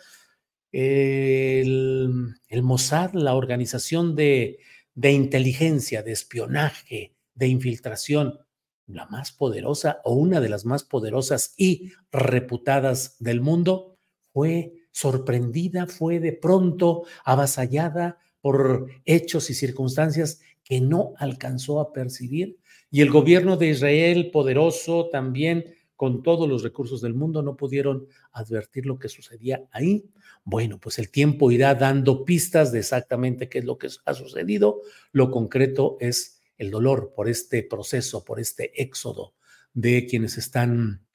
El, 0.73 2.35
Mossad, 2.63 3.13
la 3.13 3.35
organización 3.35 4.15
de, 4.15 4.59
de 4.95 5.11
inteligencia, 5.11 6.03
de 6.03 6.11
espionaje, 6.11 7.15
de 7.35 7.47
infiltración, 7.47 8.39
la 8.87 9.05
más 9.05 9.31
poderosa 9.31 10.01
o 10.03 10.13
una 10.13 10.41
de 10.41 10.49
las 10.49 10.65
más 10.65 10.83
poderosas 10.83 11.53
y 11.57 11.93
reputadas 12.11 13.15
del 13.19 13.39
mundo, 13.39 13.97
fue 14.33 14.73
sorprendida, 14.91 15.87
fue 15.87 16.19
de 16.19 16.33
pronto 16.33 17.03
avasallada 17.23 18.17
por 18.41 18.87
hechos 19.05 19.49
y 19.49 19.53
circunstancias 19.53 20.41
que 20.63 20.81
no 20.81 21.13
alcanzó 21.17 21.79
a 21.79 21.93
percibir. 21.93 22.57
Y 22.89 23.01
el 23.01 23.09
gobierno 23.09 23.57
de 23.57 23.69
Israel, 23.69 24.31
poderoso 24.31 25.09
también, 25.09 25.75
con 26.03 26.21
todos 26.21 26.49
los 26.49 26.63
recursos 26.63 26.99
del 26.99 27.13
mundo, 27.13 27.41
no 27.41 27.55
pudieron 27.55 28.07
advertir 28.33 28.85
lo 28.85 28.99
que 28.99 29.07
sucedía 29.07 29.63
ahí. 29.71 30.03
Bueno, 30.43 30.77
pues 30.77 30.99
el 30.99 31.09
tiempo 31.09 31.49
irá 31.49 31.75
dando 31.75 32.25
pistas 32.25 32.73
de 32.73 32.79
exactamente 32.79 33.47
qué 33.47 33.59
es 33.59 33.63
lo 33.63 33.77
que 33.77 33.87
ha 34.03 34.13
sucedido. 34.13 34.81
Lo 35.13 35.31
concreto 35.31 35.95
es 36.01 36.41
el 36.57 36.71
dolor 36.71 37.13
por 37.15 37.29
este 37.29 37.63
proceso, 37.63 38.25
por 38.25 38.41
este 38.41 38.73
éxodo 38.81 39.33
de 39.73 40.05
quienes 40.05 40.37
están, 40.37 41.05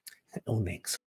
un 0.47 0.69
éxodo. 0.69 1.05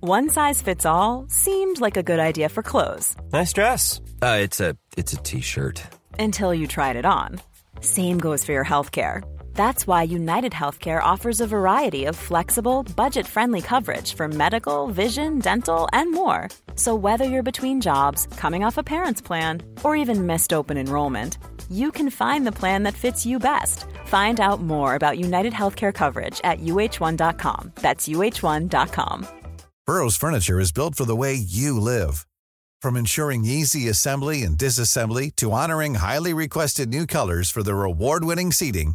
One 0.00 0.28
size 0.30 0.60
fits 0.60 0.84
all 0.84 1.26
seemed 1.28 1.80
like 1.80 1.96
a 1.96 2.02
good 2.02 2.18
idea 2.18 2.48
for 2.48 2.64
clothes. 2.64 3.14
Nice 3.32 3.52
dress. 3.52 4.00
Uh, 4.20 4.40
it's 4.42 4.58
a 4.58 4.74
it's 4.96 5.12
a 5.12 5.18
t-shirt. 5.18 5.80
Until 6.18 6.52
you 6.52 6.66
tried 6.66 6.96
it 6.96 7.04
on. 7.04 7.40
Same 7.80 8.18
goes 8.18 8.44
for 8.44 8.50
your 8.52 8.64
healthcare. 8.64 9.22
That's 9.54 9.86
why 9.86 10.04
United 10.04 10.52
Healthcare 10.52 11.02
offers 11.02 11.40
a 11.40 11.46
variety 11.46 12.06
of 12.06 12.16
flexible, 12.16 12.82
budget-friendly 12.96 13.60
coverage 13.60 14.14
for 14.14 14.26
medical, 14.26 14.88
vision, 14.88 15.38
dental, 15.38 15.88
and 15.92 16.12
more. 16.12 16.48
So 16.74 16.94
whether 16.94 17.24
you're 17.24 17.42
between 17.42 17.80
jobs, 17.80 18.26
coming 18.38 18.64
off 18.64 18.78
a 18.78 18.82
parent's 18.82 19.20
plan, 19.20 19.62
or 19.84 19.94
even 19.94 20.26
missed 20.26 20.52
open 20.52 20.76
enrollment, 20.76 21.36
you 21.70 21.92
can 21.92 22.10
find 22.10 22.46
the 22.46 22.58
plan 22.60 22.84
that 22.84 22.94
fits 22.94 23.26
you 23.26 23.38
best. 23.38 23.84
Find 24.06 24.40
out 24.40 24.60
more 24.60 24.94
about 24.94 25.18
United 25.18 25.52
Healthcare 25.52 25.92
coverage 25.94 26.40
at 26.42 26.60
uh1.com. 26.60 27.72
That's 27.76 28.08
uh1.com. 28.08 29.26
Burrow's 29.86 30.16
furniture 30.16 30.60
is 30.60 30.72
built 30.72 30.94
for 30.94 31.04
the 31.04 31.16
way 31.16 31.34
you 31.34 31.80
live. 31.80 32.26
From 32.80 32.96
ensuring 32.96 33.44
easy 33.44 33.88
assembly 33.88 34.42
and 34.42 34.56
disassembly 34.56 35.34
to 35.36 35.50
honoring 35.52 35.96
highly 35.96 36.32
requested 36.32 36.88
new 36.88 37.06
colors 37.06 37.50
for 37.50 37.62
their 37.62 37.84
award-winning 37.84 38.52
seating, 38.52 38.94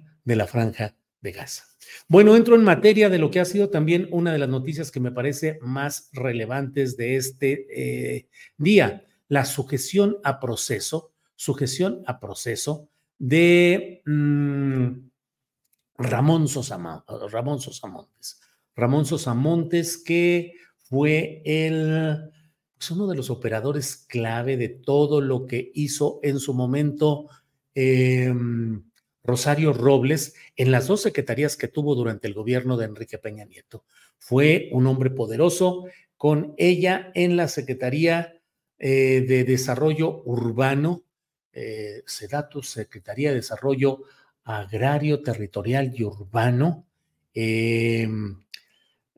de 0.23 0.35
la 0.35 0.47
franja 0.47 0.95
de 1.21 1.31
Gaza. 1.31 1.65
Bueno, 2.07 2.35
entro 2.35 2.55
en 2.55 2.63
materia 2.63 3.09
de 3.09 3.17
lo 3.17 3.31
que 3.31 3.39
ha 3.39 3.45
sido 3.45 3.69
también 3.69 4.07
una 4.11 4.31
de 4.31 4.39
las 4.39 4.49
noticias 4.49 4.91
que 4.91 4.99
me 4.99 5.11
parece 5.11 5.59
más 5.61 6.09
relevantes 6.13 6.97
de 6.97 7.15
este 7.15 7.67
eh, 7.69 8.27
día, 8.57 9.05
la 9.27 9.45
sujeción 9.45 10.17
a 10.23 10.39
proceso, 10.39 11.11
sujeción 11.35 12.03
a 12.05 12.19
proceso 12.19 12.89
de 13.17 14.01
mm, 14.05 14.89
Ramón, 15.97 16.47
Sosa, 16.47 17.03
Ramón 17.31 17.59
Sosamontes. 17.59 18.41
Ramón 18.75 19.05
que 20.05 20.53
fue 20.81 21.41
el 21.45 22.31
es 22.81 22.89
uno 22.89 23.05
de 23.05 23.15
los 23.15 23.29
operadores 23.29 23.95
clave 23.95 24.57
de 24.57 24.69
todo 24.69 25.21
lo 25.21 25.45
que 25.45 25.71
hizo 25.75 26.19
en 26.23 26.39
su 26.39 26.55
momento 26.55 27.27
em, 27.75 28.83
Rosario 29.23 29.73
Robles 29.73 30.35
en 30.55 30.71
las 30.71 30.87
dos 30.87 31.01
secretarías 31.01 31.55
que 31.55 31.67
tuvo 31.67 31.95
durante 31.95 32.27
el 32.27 32.33
gobierno 32.33 32.77
de 32.77 32.85
Enrique 32.85 33.17
Peña 33.17 33.45
Nieto. 33.45 33.85
Fue 34.17 34.69
un 34.71 34.87
hombre 34.87 35.09
poderoso 35.09 35.85
con 36.17 36.53
ella 36.57 37.11
en 37.15 37.37
la 37.37 37.47
Secretaría 37.47 38.39
eh, 38.79 39.25
de 39.27 39.43
Desarrollo 39.43 40.21
Urbano 40.25 41.03
eh, 41.53 42.03
Secretaría 42.05 43.29
de 43.29 43.35
Desarrollo 43.35 44.03
Agrario, 44.43 45.21
Territorial 45.21 45.93
y 45.93 46.03
Urbano, 46.03 46.85
em, 47.33 48.41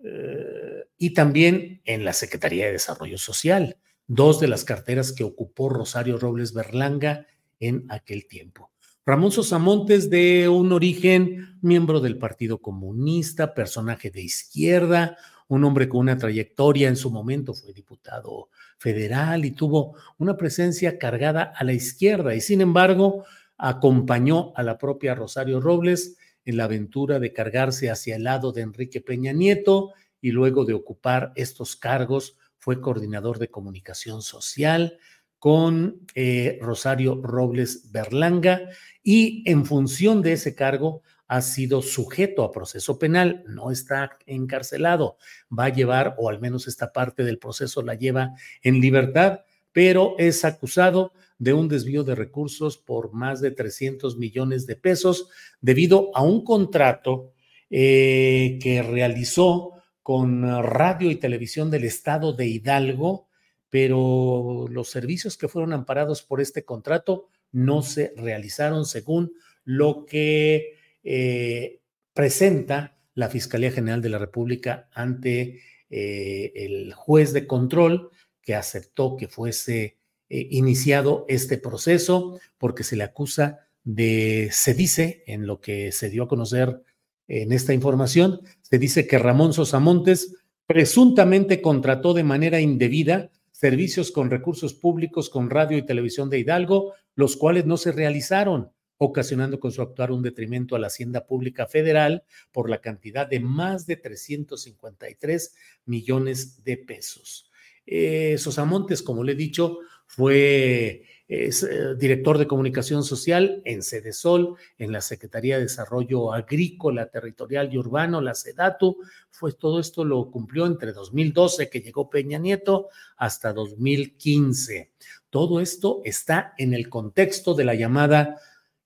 eh, 0.04 0.86
y 0.98 1.14
también 1.14 1.82
en 1.86 2.04
la 2.06 2.14
Secretaría 2.14 2.66
de 2.66 2.74
Desarrollo 2.74 3.18
Social, 3.18 3.78
dos 4.08 4.40
de 4.40 4.48
las 4.48 4.66
carteras 4.66 5.12
que 5.12 5.24
ocupó 5.24 5.70
Rosario 5.70 6.18
Robles 6.18 6.54
Berlanga 6.54 7.28
en 7.60 7.86
aquel 7.90 8.28
tiempo. 8.28 8.73
Ramón 9.06 9.34
Sosamontes, 9.34 10.10
de 10.10 10.48
un 10.48 10.72
origen 10.72 11.58
miembro 11.62 12.00
del 12.00 12.18
Partido 12.18 12.60
Comunista, 12.60 13.54
personaje 13.54 14.10
de 14.12 14.22
izquierda, 14.22 15.18
un 15.50 15.66
hombre 15.66 15.90
con 15.90 16.00
una 16.00 16.18
trayectoria, 16.18 16.88
en 16.88 16.96
su 16.96 17.12
momento 17.12 17.54
fue 17.54 17.74
diputado 17.74 18.48
federal 18.78 19.44
y 19.44 19.52
tuvo 19.52 19.98
una 20.20 20.38
presencia 20.38 20.98
cargada 20.98 21.52
a 21.54 21.66
la 21.66 21.74
izquierda 21.74 22.34
y 22.34 22.40
sin 22.40 22.62
embargo 22.62 23.26
acompañó 23.58 24.54
a 24.56 24.64
la 24.64 24.78
propia 24.78 25.16
Rosario 25.16 25.60
Robles 25.60 26.16
en 26.46 26.56
la 26.56 26.64
aventura 26.64 27.20
de 27.20 27.34
cargarse 27.34 27.90
hacia 27.90 28.16
el 28.16 28.24
lado 28.24 28.54
de 28.54 28.62
Enrique 28.62 29.02
Peña 29.02 29.34
Nieto 29.34 29.92
y 30.22 30.32
luego 30.32 30.64
de 30.64 30.76
ocupar 30.76 31.34
estos 31.36 31.76
cargos 31.76 32.38
fue 32.58 32.80
coordinador 32.80 33.38
de 33.38 33.50
comunicación 33.50 34.22
social 34.22 34.98
con 35.44 36.00
eh, 36.16 36.58
Rosario 36.62 37.20
Robles 37.22 37.92
Berlanga 37.92 38.62
y 39.04 39.44
en 39.46 39.66
función 39.66 40.22
de 40.22 40.32
ese 40.32 40.56
cargo 40.56 41.02
ha 41.28 41.42
sido 41.42 41.82
sujeto 41.82 42.46
a 42.46 42.52
proceso 42.54 42.98
penal, 42.98 43.44
no 43.46 43.70
está 43.70 44.18
encarcelado, 44.26 45.18
va 45.52 45.66
a 45.66 45.74
llevar, 45.74 46.16
o 46.18 46.30
al 46.30 46.40
menos 46.40 46.70
esta 46.70 46.94
parte 46.94 47.26
del 47.26 47.40
proceso 47.40 47.82
la 47.82 47.96
lleva 47.96 48.32
en 48.62 48.80
libertad, 48.80 49.42
pero 49.74 50.16
es 50.18 50.46
acusado 50.46 51.12
de 51.40 51.52
un 51.52 51.68
desvío 51.68 52.06
de 52.06 52.16
recursos 52.16 52.78
por 52.78 53.12
más 53.12 53.42
de 53.42 53.52
300 53.52 54.16
millones 54.18 54.66
de 54.66 54.78
pesos 54.78 55.28
debido 55.60 56.16
a 56.16 56.24
un 56.24 56.46
contrato 56.46 57.34
eh, 57.70 58.60
que 58.62 58.82
realizó 58.82 59.74
con 60.02 60.42
Radio 60.64 61.12
y 61.12 61.16
Televisión 61.18 61.70
del 61.70 61.84
Estado 61.84 62.32
de 62.32 62.48
Hidalgo, 62.48 63.28
pero 63.74 64.68
los 64.70 64.92
servicios 64.92 65.36
que 65.36 65.48
fueron 65.48 65.74
amparados 65.74 66.22
por 66.22 66.40
este 66.42 66.64
contrato 66.64 67.26
no 67.52 67.82
se 67.82 68.14
realizaron 68.16 68.86
según 68.86 69.34
lo 69.64 70.06
que 70.06 70.76
eh, 71.04 71.80
presenta 72.14 72.96
la 73.16 73.30
Fiscalía 73.30 73.72
General 73.72 74.00
de 74.00 74.10
la 74.10 74.20
República 74.20 74.90
ante 74.94 75.62
eh, 75.90 76.52
el 76.54 76.94
juez 76.94 77.34
de 77.34 77.48
control 77.48 78.12
que 78.44 78.54
aceptó 78.54 79.18
que 79.18 79.28
fuese 79.28 79.98
eh, 80.30 80.48
iniciado 80.52 81.26
este 81.28 81.58
proceso 81.58 82.40
porque 82.60 82.84
se 82.84 82.96
le 82.96 83.06
acusa 83.06 83.66
de, 83.84 84.50
se 84.52 84.76
dice 84.76 85.24
en 85.26 85.48
lo 85.48 85.62
que 85.62 85.92
se 85.92 86.12
dio 86.12 86.26
a 86.26 86.28
conocer 86.28 86.84
en 87.28 87.52
esta 87.52 87.74
información, 87.74 88.42
se 88.62 88.78
dice 88.78 89.08
que 89.08 89.18
Ramón 89.18 89.52
Sosamontes 89.52 90.36
presuntamente 90.68 91.60
contrató 91.60 92.14
de 92.14 92.24
manera 92.24 92.60
indebida 92.60 93.32
servicios 93.54 94.12
con 94.12 94.30
recursos 94.30 94.74
públicos 94.74 95.30
con 95.30 95.50
radio 95.50 95.78
y 95.78 95.86
televisión 95.86 96.30
de 96.30 96.40
Hidalgo, 96.40 96.94
los 97.16 97.38
cuales 97.38 97.66
no 97.66 97.78
se 97.78 97.92
realizaron 97.94 98.72
ocasionando 98.98 99.60
con 99.60 99.72
su 99.72 99.82
actuar 99.82 100.12
un 100.12 100.24
detrimento 100.24 100.76
a 100.76 100.80
la 100.80 100.88
hacienda 100.88 101.26
pública 101.26 101.68
federal 101.68 102.24
por 102.52 102.70
la 102.70 102.82
cantidad 102.82 103.28
de 103.28 103.40
más 103.40 103.86
de 103.86 103.98
353 103.98 105.56
millones 105.86 106.64
de 106.64 106.78
pesos. 106.78 107.50
Eh, 107.86 108.38
Sosamontes, 108.38 109.02
como 109.02 109.24
le 109.24 109.34
he 109.34 109.36
dicho, 109.36 109.80
fue 110.08 111.04
es, 111.28 111.64
eh, 111.64 111.96
director 111.96 112.38
de 112.38 112.48
comunicación 112.48 113.04
social 113.04 113.62
en 113.66 113.82
Sol, 113.82 114.56
en 114.78 114.92
la 114.92 115.02
Secretaría 115.02 115.56
de 115.56 115.64
Desarrollo 115.64 116.34
Agrícola, 116.34 117.08
Territorial 117.08 117.74
y 117.74 117.78
Urbano, 117.78 118.22
la 118.22 118.36
SEDATU. 118.36 118.98
Fue 119.32 119.54
todo 119.54 119.80
esto 119.80 120.04
lo 120.04 120.30
cumplió 120.30 120.66
entre 120.66 120.92
2012, 120.94 121.70
que 121.70 121.82
llegó 121.82 122.10
Peña 122.10 122.40
Nieto, 122.40 122.90
hasta 123.18 123.54
2015. 123.54 124.92
Todo 125.30 125.60
esto 125.60 126.02
está 126.04 126.54
en 126.58 126.74
el 126.74 126.90
contexto 126.90 127.54
de 127.54 127.66
la 127.66 127.76
llamada 127.76 128.40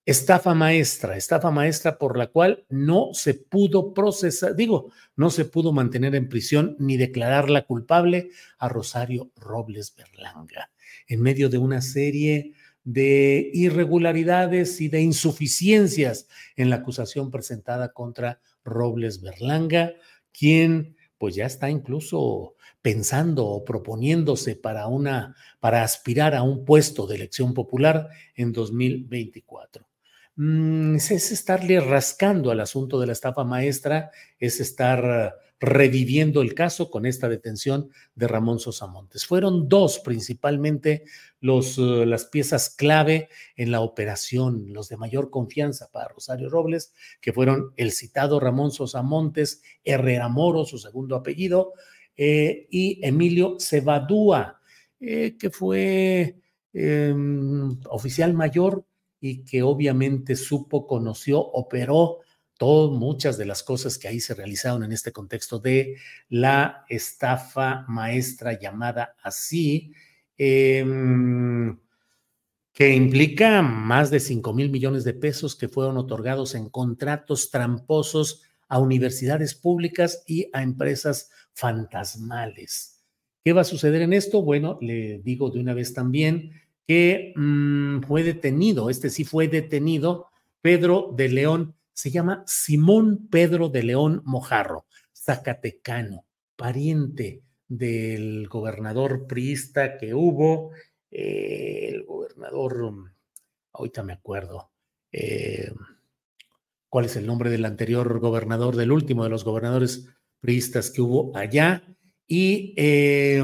estafa 0.07 0.53
maestra, 0.53 1.17
estafa 1.17 1.51
maestra 1.51 1.97
por 1.97 2.17
la 2.17 2.27
cual 2.27 2.65
no 2.69 3.09
se 3.11 3.33
pudo 3.33 3.93
procesar, 3.93 4.55
digo, 4.55 4.93
no 5.17 5.29
se 5.29 5.43
pudo 5.43 5.73
mantener 5.73 6.15
en 6.15 6.29
prisión 6.29 6.77
ni 6.79 6.95
declararla 6.95 7.65
culpable 7.65 8.29
a 8.57 8.69
Rosario 8.69 9.31
Robles 9.35 9.93
Berlanga, 9.97 10.71
en 11.09 11.21
medio 11.21 11.49
de 11.49 11.57
una 11.57 11.81
serie 11.81 12.53
de 12.85 13.51
irregularidades 13.53 14.79
y 14.79 14.87
de 14.87 15.01
insuficiencias 15.01 16.29
en 16.55 16.69
la 16.69 16.77
acusación 16.77 17.29
presentada 17.29 17.91
contra 17.91 18.39
Robles 18.63 19.19
Berlanga, 19.19 19.91
quien 20.31 20.95
pues 21.17 21.35
ya 21.35 21.47
está 21.47 21.69
incluso 21.69 22.55
pensando 22.81 23.45
o 23.45 23.65
proponiéndose 23.65 24.55
para 24.55 24.87
una 24.87 25.35
para 25.59 25.83
aspirar 25.83 26.33
a 26.33 26.43
un 26.43 26.63
puesto 26.63 27.07
de 27.07 27.15
elección 27.15 27.53
popular 27.53 28.07
en 28.35 28.53
2024. 28.53 29.86
Mm, 30.37 30.97
es 30.97 31.31
estarle 31.31 31.79
rascando 31.79 32.51
al 32.51 32.59
asunto 32.59 32.99
de 32.99 33.07
la 33.07 33.13
estafa 33.13 33.43
maestra, 33.43 34.11
es 34.39 34.59
estar 34.59 35.35
reviviendo 35.59 36.43
el 36.43 36.53
caso 36.53 36.91
con 36.91 37.07
esta 37.07 37.27
detención 37.27 37.89
de 38.13 38.27
Ramón 38.27 38.59
Sosamontes. 38.59 39.25
Fueron 39.25 39.67
dos 39.67 39.99
principalmente 39.99 41.05
los, 41.39 41.79
eh, 41.79 42.05
las 42.05 42.25
piezas 42.25 42.69
clave 42.69 43.29
en 43.55 43.71
la 43.71 43.81
operación, 43.81 44.71
los 44.73 44.89
de 44.89 44.97
mayor 44.97 45.31
confianza 45.31 45.89
para 45.91 46.09
Rosario 46.09 46.49
Robles, 46.49 46.93
que 47.19 47.33
fueron 47.33 47.73
el 47.75 47.91
citado 47.91 48.39
Ramón 48.39 48.69
Sosamontes, 48.69 49.63
Herrera 49.83 50.29
Moro, 50.29 50.65
su 50.65 50.77
segundo 50.77 51.15
apellido, 51.15 51.73
eh, 52.15 52.67
y 52.69 52.99
Emilio 53.03 53.57
Cebadúa, 53.59 54.61
eh, 54.99 55.35
que 55.39 55.49
fue 55.49 56.39
em, 56.73 57.79
oficial 57.89 58.33
mayor 58.35 58.85
y 59.19 59.43
que 59.43 59.63
obviamente 59.63 60.35
supo, 60.35 60.87
conoció, 60.87 61.39
operó 61.39 62.19
todas 62.57 62.97
muchas 62.97 63.37
de 63.37 63.45
las 63.45 63.63
cosas 63.63 63.97
que 63.97 64.07
ahí 64.07 64.19
se 64.19 64.33
realizaron 64.33 64.83
en 64.83 64.91
este 64.91 65.11
contexto 65.11 65.59
de 65.59 65.95
la 66.29 66.85
estafa 66.89 67.85
maestra 67.87 68.59
llamada 68.59 69.15
así, 69.21 69.93
em, 70.37 71.77
que 72.73 72.93
implica 72.93 73.61
más 73.61 74.11
de 74.11 74.19
5 74.19 74.53
mil 74.53 74.69
millones 74.69 75.03
de 75.03 75.13
pesos 75.13 75.55
que 75.55 75.67
fueron 75.67 75.97
otorgados 75.97 76.53
en 76.55 76.69
contratos 76.69 77.49
tramposos 77.49 78.43
a 78.67 78.79
universidades 78.79 79.55
públicas 79.55 80.23
y 80.27 80.49
a 80.53 80.61
empresas 80.61 81.31
fantasmales. 81.53 83.03
¿Qué 83.43 83.53
va 83.53 83.61
a 83.61 83.63
suceder 83.63 84.01
en 84.01 84.13
esto? 84.13 84.41
Bueno, 84.41 84.77
le 84.81 85.19
digo 85.19 85.49
de 85.49 85.59
una 85.59 85.73
vez 85.73 85.93
también 85.93 86.51
que 86.87 87.33
mm, 87.35 88.01
fue 88.03 88.23
detenido, 88.23 88.89
este 88.89 89.09
sí 89.09 89.25
fue 89.25 89.47
detenido, 89.49 90.27
Pedro 90.61 91.13
de 91.15 91.29
León, 91.29 91.75
se 91.93 92.11
llama 92.11 92.43
Simón 92.47 93.27
Pedro 93.29 93.69
de 93.69 93.83
León 93.83 94.21
Mojarro, 94.25 94.85
zacatecano, 95.13 96.25
pariente 96.55 97.43
del 97.67 98.47
gobernador 98.47 99.27
priista 99.27 99.97
que 99.97 100.13
hubo, 100.13 100.71
eh, 101.11 101.89
el 101.91 102.03
gobernador, 102.05 102.91
mm, 102.91 103.11
ahorita 103.73 104.03
me 104.03 104.13
acuerdo, 104.13 104.71
eh, 105.11 105.71
cuál 106.89 107.05
es 107.05 107.17
el 107.17 107.25
nombre 107.25 107.49
del 107.49 107.65
anterior 107.65 108.19
gobernador, 108.19 108.77
del 108.77 108.93
último 108.93 109.25
de 109.25 109.29
los 109.29 109.43
gobernadores 109.43 110.07
priistas 110.39 110.89
que 110.89 111.01
hubo 111.01 111.35
allá, 111.35 111.83
y 112.27 112.73
eh, 112.77 113.43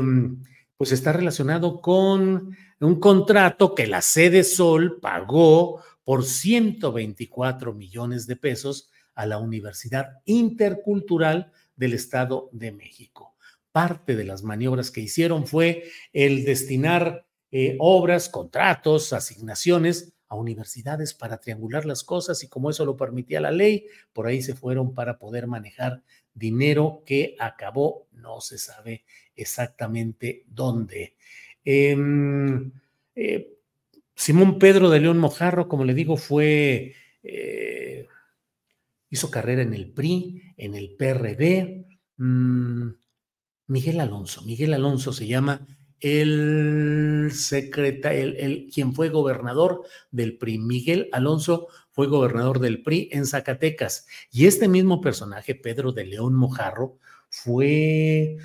pues 0.78 0.92
está 0.92 1.14
relacionado 1.14 1.82
con 1.82 2.56
un 2.84 3.00
contrato 3.00 3.76
que 3.76 3.88
la 3.88 4.02
sede 4.02 4.44
Sol 4.44 5.00
pagó 5.00 5.82
por 6.04 6.26
124 6.26 7.74
millones 7.74 8.28
de 8.28 8.36
pesos 8.36 8.90
a 9.16 9.26
la 9.26 9.38
Universidad 9.38 10.22
Intercultural 10.26 11.52
del 11.76 11.94
Estado 11.94 12.50
de 12.52 12.72
México. 12.72 13.36
Parte 13.72 14.16
de 14.16 14.24
las 14.24 14.44
maniobras 14.44 14.92
que 14.92 15.02
hicieron 15.02 15.48
fue 15.48 15.84
el 16.12 16.46
destinar 16.46 17.26
eh, 17.52 17.76
obras, 17.80 18.30
contratos, 18.30 19.14
asignaciones 19.14 20.14
a 20.28 20.36
universidades 20.36 21.14
para 21.14 21.38
triangular 21.38 21.86
las 21.86 22.04
cosas 22.04 22.44
y 22.44 22.48
como 22.48 22.70
eso 22.70 22.86
lo 22.86 22.98
permitía 22.98 23.40
la 23.40 23.52
ley, 23.52 23.86
por 24.12 24.28
ahí 24.28 24.42
se 24.42 24.56
fueron 24.56 24.94
para 24.94 25.20
poder 25.20 25.48
manejar 25.48 26.02
dinero 26.34 27.04
que 27.06 27.36
acabó, 27.40 28.08
no 28.12 28.42
se 28.42 28.58
sabe 28.58 29.06
exactamente 29.36 30.44
dónde. 30.48 31.16
Em, 31.66 32.72
eh, 33.16 33.54
Simón 34.16 34.60
Pedro 34.60 34.90
de 34.90 35.00
León 35.00 35.18
Mojarro, 35.18 35.68
como 35.68 35.86
le 35.86 35.94
digo, 35.94 36.18
fue, 36.18 36.94
eh, 37.24 38.08
hizo 39.10 39.32
carrera 39.32 39.62
en 39.62 39.74
el 39.74 39.92
PRI, 39.92 40.54
en 40.58 40.76
el 40.76 40.96
PRD. 40.96 41.86
Mm, 42.18 42.90
Miguel 43.68 44.00
Alonso, 44.00 44.42
Miguel 44.44 44.74
Alonso 44.74 45.14
se 45.14 45.28
llama 45.28 45.66
el 46.00 47.30
secretario, 47.34 48.34
el, 48.38 48.70
quien 48.74 48.94
fue 48.94 49.10
gobernador 49.10 49.84
del 50.12 50.38
PRI, 50.38 50.58
Miguel 50.58 51.10
Alonso, 51.14 51.68
fue 51.92 52.08
gobernador 52.08 52.60
del 52.60 52.84
PRI 52.84 53.10
en 53.12 53.26
Zacatecas. 53.26 54.06
Y 54.32 54.48
este 54.48 54.68
mismo 54.68 55.00
personaje, 55.00 55.56
Pedro 55.56 55.94
de 55.94 56.06
León 56.06 56.36
Mojarro, 56.36 56.98
fue 57.30 58.38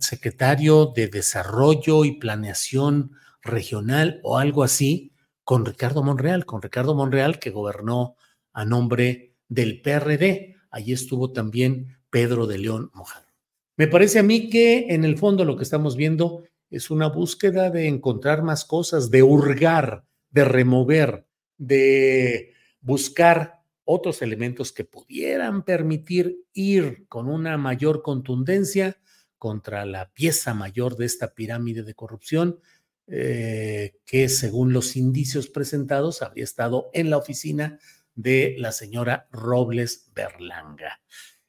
secretario 0.00 0.92
de 0.94 1.08
Desarrollo 1.08 2.04
y 2.04 2.12
Planeación 2.18 3.12
Regional 3.42 4.20
o 4.22 4.38
algo 4.38 4.62
así 4.62 5.12
con 5.44 5.66
Ricardo 5.66 6.02
Monreal, 6.02 6.46
con 6.46 6.62
Ricardo 6.62 6.94
Monreal 6.94 7.38
que 7.38 7.50
gobernó 7.50 8.16
a 8.52 8.64
nombre 8.64 9.34
del 9.48 9.82
PRD. 9.82 10.56
Allí 10.70 10.92
estuvo 10.92 11.32
también 11.32 11.98
Pedro 12.10 12.46
de 12.46 12.58
León 12.58 12.90
Mojarro. 12.94 13.28
Me 13.76 13.88
parece 13.88 14.20
a 14.20 14.22
mí 14.22 14.48
que 14.48 14.86
en 14.94 15.04
el 15.04 15.18
fondo 15.18 15.44
lo 15.44 15.56
que 15.56 15.64
estamos 15.64 15.96
viendo 15.96 16.44
es 16.70 16.90
una 16.90 17.08
búsqueda 17.08 17.70
de 17.70 17.88
encontrar 17.88 18.42
más 18.42 18.64
cosas, 18.64 19.10
de 19.10 19.22
hurgar, 19.22 20.04
de 20.30 20.44
remover, 20.44 21.26
de 21.58 22.54
buscar 22.80 23.60
otros 23.84 24.22
elementos 24.22 24.72
que 24.72 24.84
pudieran 24.84 25.64
permitir 25.64 26.44
ir 26.52 27.06
con 27.08 27.28
una 27.28 27.58
mayor 27.58 28.02
contundencia 28.02 28.96
contra 29.44 29.84
la 29.84 30.10
pieza 30.10 30.54
mayor 30.54 30.96
de 30.96 31.04
esta 31.04 31.34
pirámide 31.34 31.82
de 31.82 31.92
corrupción, 31.92 32.60
eh, 33.08 34.00
que 34.06 34.30
según 34.30 34.72
los 34.72 34.96
indicios 34.96 35.48
presentados 35.48 36.22
habría 36.22 36.44
estado 36.44 36.88
en 36.94 37.10
la 37.10 37.18
oficina 37.18 37.78
de 38.14 38.56
la 38.58 38.72
señora 38.72 39.28
Robles 39.30 40.10
Berlanga. 40.14 41.02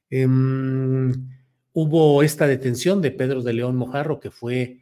Em, 0.10 1.29
hubo 1.71 2.21
esta 2.21 2.47
detención 2.47 3.01
de 3.01 3.12
Pedro 3.12 3.41
de 3.43 3.53
León 3.53 3.77
Mojarro, 3.77 4.19
que 4.19 4.29
fue, 4.29 4.81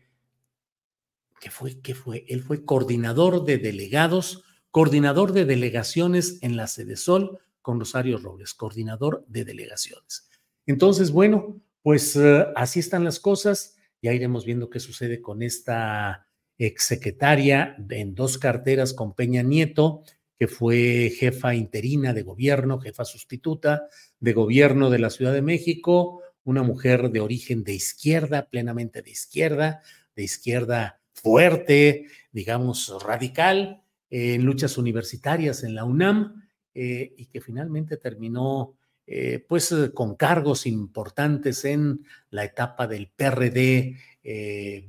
que 1.40 1.52
fue, 1.52 1.82
que 1.82 1.94
fue, 1.94 2.26
él 2.28 2.42
fue 2.42 2.66
coordinador 2.66 3.46
de 3.46 3.60
delegados 3.60 4.44
coordinador 4.72 5.34
de 5.34 5.46
delegaciones 5.46 6.40
en 6.42 6.58
la 6.58 6.66
Sede 6.66 6.96
Sol 6.96 7.38
con 7.62 7.80
Rosario 7.80 8.18
Robles, 8.18 8.56
coordinador 8.56 9.24
de 9.28 9.46
delegaciones. 9.46 10.28
Entonces, 10.66 11.12
bueno, 11.12 11.62
pues 11.84 12.16
eh, 12.16 12.48
así 12.56 12.80
están 12.80 13.04
las 13.04 13.20
cosas. 13.20 13.78
Ya 14.02 14.14
iremos 14.14 14.46
viendo 14.46 14.70
qué 14.70 14.80
sucede 14.80 15.22
con 15.22 15.44
esta 15.44 16.28
exsecretaria 16.58 17.76
en 17.90 18.16
dos 18.16 18.38
carteras 18.38 18.94
con 18.94 19.14
Peña 19.14 19.44
Nieto, 19.44 20.04
que 20.40 20.48
fue 20.48 21.12
jefa 21.18 21.54
interina 21.54 22.14
de 22.14 22.24
gobierno, 22.24 22.80
jefa 22.80 23.06
sustituta 23.06 23.88
de 24.20 24.34
gobierno 24.34 24.90
de 24.90 25.00
la 25.00 25.10
Ciudad 25.10 25.34
de 25.34 25.42
México, 25.42 26.22
una 26.44 26.64
mujer 26.64 27.12
de 27.12 27.20
origen 27.20 27.64
de 27.64 27.74
izquierda, 27.74 28.50
plenamente 28.50 29.02
de 29.02 29.12
izquierda, 29.12 29.82
de 30.16 30.24
izquierda 30.24 31.02
fuerte, 31.14 32.08
digamos, 32.32 32.92
radical, 33.04 33.84
en 34.10 34.44
luchas 34.44 34.78
universitarias 34.78 35.64
en 35.64 35.76
la 35.76 35.86
UNAM 35.86 36.44
eh, 36.74 37.14
y 37.18 37.28
que 37.28 37.42
finalmente 37.42 37.98
terminó 37.98 38.76
eh, 39.06 39.44
pues 39.48 39.72
eh, 39.72 39.92
con 39.94 40.16
cargos 40.16 40.66
importantes 40.66 41.66
en 41.66 42.06
la 42.30 42.46
etapa 42.46 42.88
del 42.88 43.10
PRD, 43.10 43.98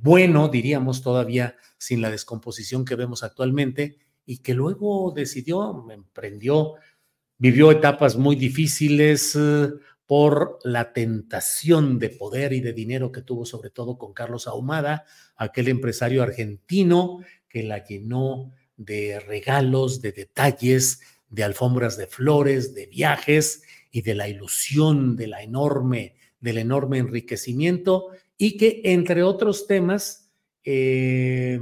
bueno, 0.01 0.47
diríamos 0.47 1.01
todavía 1.01 1.57
sin 1.77 2.01
la 2.01 2.09
descomposición 2.09 2.85
que 2.85 2.95
vemos 2.95 3.21
actualmente, 3.21 3.97
y 4.25 4.37
que 4.37 4.53
luego 4.53 5.11
decidió, 5.13 5.85
emprendió, 5.91 6.75
vivió 7.37 7.69
etapas 7.69 8.15
muy 8.15 8.37
difíciles 8.37 9.37
por 10.07 10.59
la 10.63 10.93
tentación 10.93 11.99
de 11.99 12.09
poder 12.09 12.53
y 12.53 12.61
de 12.61 12.73
dinero 12.73 13.11
que 13.11 13.21
tuvo 13.21 13.45
sobre 13.45 13.69
todo 13.69 13.97
con 13.97 14.13
Carlos 14.13 14.47
Ahumada, 14.47 15.05
aquel 15.35 15.67
empresario 15.67 16.21
argentino 16.23 17.19
que 17.49 17.63
la 17.63 17.83
llenó 17.83 18.51
de 18.77 19.19
regalos, 19.19 20.01
de 20.01 20.11
detalles, 20.11 21.01
de 21.29 21.43
alfombras 21.43 21.97
de 21.97 22.07
flores, 22.07 22.73
de 22.73 22.85
viajes 22.87 23.63
y 23.95 24.01
de 24.01 24.13
la 24.13 24.27
ilusión 24.27 25.15
de 25.15 25.27
la 25.27 25.41
enorme, 25.41 26.15
del 26.41 26.57
enorme 26.57 26.97
enriquecimiento 26.97 28.09
y 28.37 28.57
que 28.57 28.81
entre 28.83 29.23
otros 29.23 29.67
temas, 29.67 30.33
eh, 30.65 31.61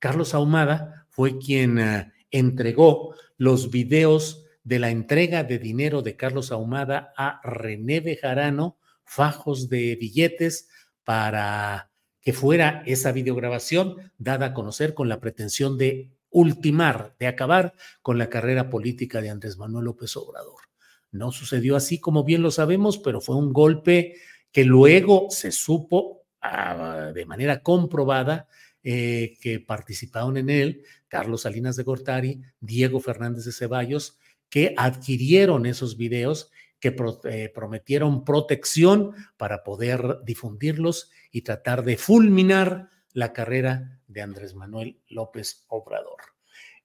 Carlos 0.00 0.34
Ahumada 0.34 1.06
fue 1.10 1.38
quien 1.38 1.78
eh, 1.78 2.12
entregó 2.32 3.14
los 3.36 3.70
videos 3.70 4.46
de 4.64 4.80
la 4.80 4.90
entrega 4.90 5.44
de 5.44 5.60
dinero 5.60 6.02
de 6.02 6.16
Carlos 6.16 6.50
Ahumada 6.50 7.12
a 7.16 7.40
René 7.44 8.00
Bejarano, 8.00 8.76
fajos 9.04 9.68
de 9.68 9.94
billetes 9.94 10.68
para 11.04 11.92
que 12.20 12.32
fuera 12.32 12.82
esa 12.84 13.12
videograbación 13.12 14.10
dada 14.18 14.46
a 14.46 14.54
conocer 14.54 14.92
con 14.92 15.08
la 15.08 15.20
pretensión 15.20 15.78
de 15.78 16.10
ultimar, 16.30 17.14
de 17.20 17.28
acabar 17.28 17.74
con 18.02 18.18
la 18.18 18.28
carrera 18.28 18.70
política 18.70 19.20
de 19.20 19.30
Andrés 19.30 19.56
Manuel 19.56 19.84
López 19.84 20.16
Obrador. 20.16 20.69
No 21.12 21.32
sucedió 21.32 21.76
así, 21.76 21.98
como 21.98 22.24
bien 22.24 22.42
lo 22.42 22.50
sabemos, 22.50 22.98
pero 22.98 23.20
fue 23.20 23.36
un 23.36 23.52
golpe 23.52 24.16
que 24.52 24.64
luego 24.64 25.26
se 25.30 25.52
supo 25.52 26.22
ah, 26.40 27.12
de 27.14 27.26
manera 27.26 27.62
comprobada 27.62 28.48
eh, 28.82 29.36
que 29.40 29.60
participaron 29.60 30.36
en 30.36 30.50
él 30.50 30.84
Carlos 31.08 31.42
Salinas 31.42 31.76
de 31.76 31.82
Gortari, 31.82 32.40
Diego 32.60 33.00
Fernández 33.00 33.44
de 33.44 33.52
Ceballos, 33.52 34.18
que 34.48 34.74
adquirieron 34.76 35.66
esos 35.66 35.96
videos, 35.96 36.50
que 36.78 36.96
eh, 37.24 37.50
prometieron 37.54 38.24
protección 38.24 39.12
para 39.36 39.62
poder 39.64 40.18
difundirlos 40.24 41.10
y 41.30 41.42
tratar 41.42 41.84
de 41.84 41.96
fulminar 41.96 42.88
la 43.12 43.32
carrera 43.32 44.00
de 44.06 44.22
Andrés 44.22 44.54
Manuel 44.54 44.98
López 45.08 45.64
Obrador. 45.68 46.20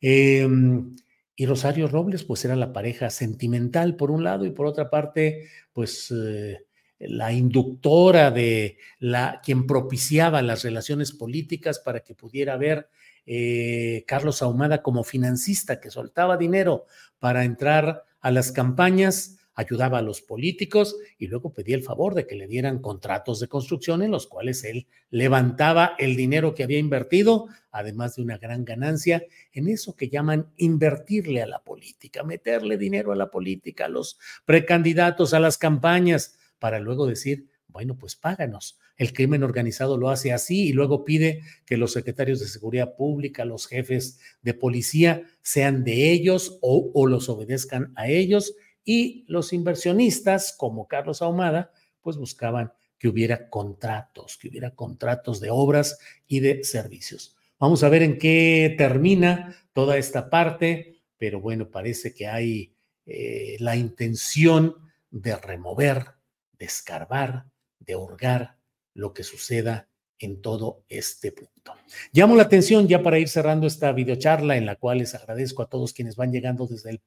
Em, 0.01 0.95
y 1.35 1.45
Rosario 1.45 1.87
Robles, 1.87 2.23
pues 2.23 2.45
era 2.45 2.55
la 2.55 2.71
pareja 2.71 3.09
sentimental 3.09 3.95
por 3.95 4.11
un 4.11 4.23
lado 4.23 4.45
y 4.45 4.51
por 4.51 4.65
otra 4.65 4.89
parte, 4.89 5.49
pues 5.73 6.11
eh, 6.11 6.65
la 6.99 7.33
inductora 7.33 8.31
de 8.31 8.77
la 8.99 9.41
quien 9.43 9.67
propiciaba 9.67 10.41
las 10.41 10.63
relaciones 10.63 11.11
políticas 11.11 11.79
para 11.79 11.99
que 11.99 12.15
pudiera 12.15 12.53
haber 12.53 12.89
eh, 13.25 14.03
Carlos 14.07 14.41
Ahumada 14.41 14.81
como 14.81 15.03
financista 15.03 15.79
que 15.79 15.91
soltaba 15.91 16.37
dinero 16.37 16.85
para 17.19 17.43
entrar 17.43 18.05
a 18.21 18.31
las 18.31 18.51
campañas 18.51 19.37
ayudaba 19.55 19.99
a 19.99 20.01
los 20.01 20.21
políticos 20.21 20.97
y 21.17 21.27
luego 21.27 21.53
pedía 21.53 21.75
el 21.75 21.83
favor 21.83 22.13
de 22.13 22.27
que 22.27 22.35
le 22.35 22.47
dieran 22.47 22.79
contratos 22.79 23.39
de 23.39 23.47
construcción 23.47 24.03
en 24.03 24.11
los 24.11 24.27
cuales 24.27 24.63
él 24.63 24.87
levantaba 25.09 25.95
el 25.97 26.15
dinero 26.15 26.53
que 26.53 26.63
había 26.63 26.77
invertido, 26.77 27.47
además 27.71 28.15
de 28.15 28.21
una 28.21 28.37
gran 28.37 28.65
ganancia, 28.65 29.25
en 29.53 29.69
eso 29.69 29.95
que 29.95 30.09
llaman 30.09 30.51
invertirle 30.57 31.41
a 31.41 31.47
la 31.47 31.63
política, 31.63 32.23
meterle 32.23 32.77
dinero 32.77 33.11
a 33.11 33.15
la 33.15 33.31
política, 33.31 33.85
a 33.85 33.89
los 33.89 34.19
precandidatos, 34.45 35.33
a 35.33 35.39
las 35.39 35.57
campañas, 35.57 36.37
para 36.59 36.79
luego 36.79 37.07
decir, 37.07 37.47
bueno, 37.67 37.97
pues 37.97 38.15
páganos. 38.15 38.79
El 38.97 39.11
crimen 39.11 39.43
organizado 39.43 39.97
lo 39.97 40.09
hace 40.09 40.31
así 40.31 40.69
y 40.69 40.71
luego 40.71 41.03
pide 41.03 41.41
que 41.65 41.75
los 41.75 41.91
secretarios 41.91 42.39
de 42.39 42.47
seguridad 42.47 42.95
pública, 42.95 43.43
los 43.43 43.67
jefes 43.67 44.19
de 44.41 44.53
policía, 44.53 45.23
sean 45.41 45.83
de 45.83 46.11
ellos 46.11 46.57
o, 46.61 46.91
o 46.93 47.05
los 47.05 47.27
obedezcan 47.27 47.91
a 47.97 48.07
ellos 48.07 48.55
y 48.85 49.25
los 49.27 49.51
inversionistas, 49.51 50.53
como 50.57 50.87
Carlos 50.87 51.21
Ahumada, 51.21 51.71
pues 52.01 52.17
buscaban 52.17 52.71
que 52.97 53.07
hubiera 53.07 53.49
contratos, 53.49 54.37
que 54.37 54.47
hubiera 54.47 54.75
contratos 54.75 55.41
de 55.41 55.49
obras 55.49 55.97
y 56.27 56.39
de 56.39 56.63
servicios. 56.63 57.35
Vamos 57.59 57.83
a 57.83 57.89
ver 57.89 58.03
en 58.03 58.19
qué 58.19 58.75
termina 58.77 59.55
toda 59.73 59.97
esta 59.97 60.29
parte, 60.29 61.01
pero 61.17 61.41
bueno, 61.41 61.69
parece 61.69 62.13
que 62.13 62.27
hay 62.27 62.75
eh, 63.05 63.57
la 63.59 63.75
intención 63.75 64.75
de 65.09 65.35
remover, 65.35 66.05
de 66.53 66.65
escarbar, 66.65 67.45
de 67.79 67.95
hurgar 67.95 68.57
lo 68.93 69.13
que 69.13 69.23
suceda 69.23 69.89
en 70.19 70.41
todo 70.41 70.83
este 70.89 71.31
punto. 71.31 71.73
Llamo 72.11 72.35
la 72.35 72.43
atención 72.43 72.87
ya 72.87 73.03
para 73.03 73.19
ir 73.19 73.27
cerrando 73.27 73.67
esta 73.67 73.91
videocharla 73.91 74.57
en 74.57 74.65
la 74.65 74.75
cual 74.75 74.99
les 74.99 75.15
agradezco 75.15 75.63
a 75.63 75.69
todos 75.69 75.93
quienes 75.93 76.15
van 76.15 76.31
llegando 76.31 76.67
desde 76.67 76.89
el 76.91 77.01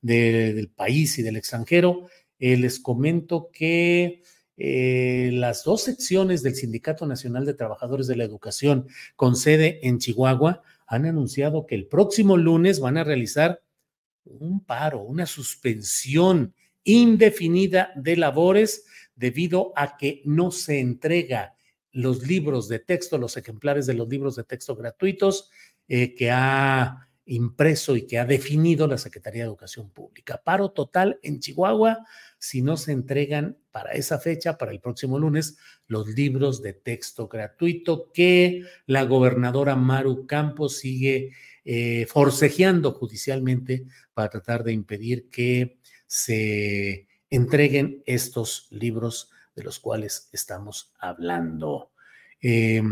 del 0.00 0.68
país 0.70 1.18
y 1.18 1.22
del 1.22 1.36
extranjero. 1.36 2.06
Eh, 2.38 2.56
les 2.56 2.80
comento 2.80 3.50
que 3.52 4.22
eh, 4.56 5.30
las 5.32 5.64
dos 5.64 5.82
secciones 5.82 6.42
del 6.42 6.54
Sindicato 6.54 7.06
Nacional 7.06 7.46
de 7.46 7.54
Trabajadores 7.54 8.06
de 8.06 8.16
la 8.16 8.24
Educación 8.24 8.86
con 9.16 9.36
sede 9.36 9.80
en 9.82 9.98
Chihuahua 9.98 10.62
han 10.86 11.06
anunciado 11.06 11.66
que 11.66 11.74
el 11.74 11.86
próximo 11.86 12.36
lunes 12.36 12.80
van 12.80 12.96
a 12.96 13.04
realizar 13.04 13.62
un 14.24 14.64
paro, 14.64 15.00
una 15.02 15.26
suspensión 15.26 16.54
indefinida 16.84 17.92
de 17.96 18.16
labores 18.16 18.84
debido 19.14 19.72
a 19.76 19.96
que 19.96 20.22
no 20.24 20.50
se 20.50 20.80
entrega 20.80 21.54
los 21.92 22.26
libros 22.26 22.68
de 22.68 22.78
texto, 22.78 23.18
los 23.18 23.36
ejemplares 23.36 23.86
de 23.86 23.94
los 23.94 24.08
libros 24.08 24.36
de 24.36 24.44
texto 24.44 24.74
gratuitos 24.74 25.50
eh, 25.88 26.14
que 26.14 26.30
ha 26.30 27.08
impreso 27.24 27.96
y 27.96 28.06
que 28.06 28.18
ha 28.18 28.24
definido 28.24 28.86
la 28.86 28.98
Secretaría 28.98 29.42
de 29.42 29.48
Educación 29.48 29.90
Pública. 29.90 30.42
Paro 30.42 30.70
total 30.70 31.18
en 31.22 31.40
Chihuahua 31.40 32.04
si 32.38 32.62
no 32.62 32.76
se 32.76 32.92
entregan 32.92 33.56
para 33.70 33.92
esa 33.92 34.18
fecha, 34.18 34.58
para 34.58 34.72
el 34.72 34.80
próximo 34.80 35.18
lunes, 35.18 35.56
los 35.86 36.08
libros 36.08 36.60
de 36.60 36.72
texto 36.72 37.28
gratuito 37.28 38.10
que 38.12 38.64
la 38.86 39.04
gobernadora 39.04 39.76
Maru 39.76 40.26
Campos 40.26 40.78
sigue 40.78 41.30
eh, 41.64 42.06
forcejeando 42.08 42.92
judicialmente 42.92 43.84
para 44.12 44.28
tratar 44.28 44.64
de 44.64 44.72
impedir 44.72 45.28
que 45.30 45.78
se 46.06 47.06
entreguen 47.30 48.02
estos 48.04 48.66
libros 48.70 49.30
de 49.54 49.62
los 49.62 49.78
cuales 49.78 50.28
estamos 50.32 50.92
hablando. 50.98 51.92
Eh, 52.44 52.82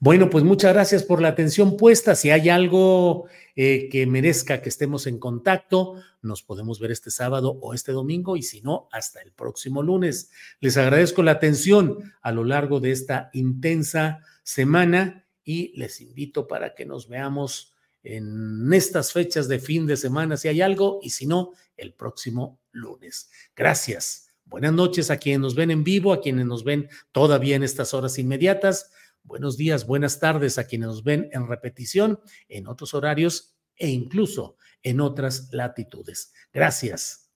bueno, 0.00 0.28
pues 0.28 0.42
muchas 0.42 0.72
gracias 0.72 1.04
por 1.04 1.22
la 1.22 1.28
atención 1.28 1.76
puesta. 1.76 2.16
Si 2.16 2.30
hay 2.30 2.48
algo 2.48 3.26
eh, 3.54 3.88
que 3.90 4.06
merezca 4.06 4.60
que 4.60 4.68
estemos 4.68 5.06
en 5.06 5.18
contacto, 5.18 6.02
nos 6.20 6.42
podemos 6.42 6.80
ver 6.80 6.90
este 6.90 7.12
sábado 7.12 7.58
o 7.62 7.74
este 7.74 7.92
domingo 7.92 8.36
y 8.36 8.42
si 8.42 8.60
no, 8.60 8.88
hasta 8.90 9.20
el 9.22 9.32
próximo 9.32 9.82
lunes. 9.82 10.30
Les 10.60 10.76
agradezco 10.76 11.22
la 11.22 11.32
atención 11.32 12.12
a 12.20 12.32
lo 12.32 12.44
largo 12.44 12.80
de 12.80 12.90
esta 12.90 13.30
intensa 13.32 14.24
semana 14.42 15.24
y 15.44 15.78
les 15.78 16.00
invito 16.00 16.48
para 16.48 16.74
que 16.74 16.84
nos 16.84 17.08
veamos 17.08 17.74
en 18.02 18.72
estas 18.72 19.12
fechas 19.12 19.48
de 19.48 19.58
fin 19.60 19.86
de 19.86 19.96
semana 19.96 20.36
si 20.36 20.48
hay 20.48 20.60
algo 20.60 20.98
y 21.02 21.10
si 21.10 21.26
no, 21.26 21.52
el 21.76 21.94
próximo 21.94 22.60
lunes. 22.72 23.30
Gracias. 23.54 24.27
Buenas 24.48 24.72
noches 24.72 25.10
a 25.10 25.18
quienes 25.18 25.40
nos 25.40 25.54
ven 25.54 25.70
en 25.70 25.84
vivo, 25.84 26.12
a 26.12 26.22
quienes 26.22 26.46
nos 26.46 26.64
ven 26.64 26.88
todavía 27.12 27.54
en 27.54 27.62
estas 27.62 27.92
horas 27.92 28.18
inmediatas. 28.18 28.90
Buenos 29.22 29.58
días, 29.58 29.86
buenas 29.86 30.20
tardes 30.20 30.56
a 30.56 30.64
quienes 30.64 30.88
nos 30.88 31.04
ven 31.04 31.28
en 31.32 31.46
repetición, 31.46 32.18
en 32.48 32.66
otros 32.66 32.94
horarios 32.94 33.54
e 33.76 33.90
incluso 33.90 34.56
en 34.82 35.00
otras 35.00 35.50
latitudes. 35.52 36.32
Gracias. 36.50 37.28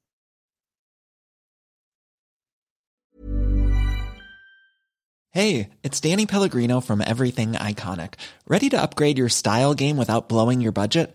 Hey, 5.34 5.70
it's 5.82 6.00
Danny 6.00 6.26
Pellegrino 6.26 6.80
from 6.80 7.00
Everything 7.00 7.52
Iconic. 7.52 8.14
¿Ready 8.46 8.68
to 8.70 8.80
upgrade 8.80 9.18
your 9.18 9.30
style 9.30 9.74
game 9.74 9.96
without 9.96 10.28
blowing 10.28 10.60
your 10.60 10.72
budget? 10.72 11.14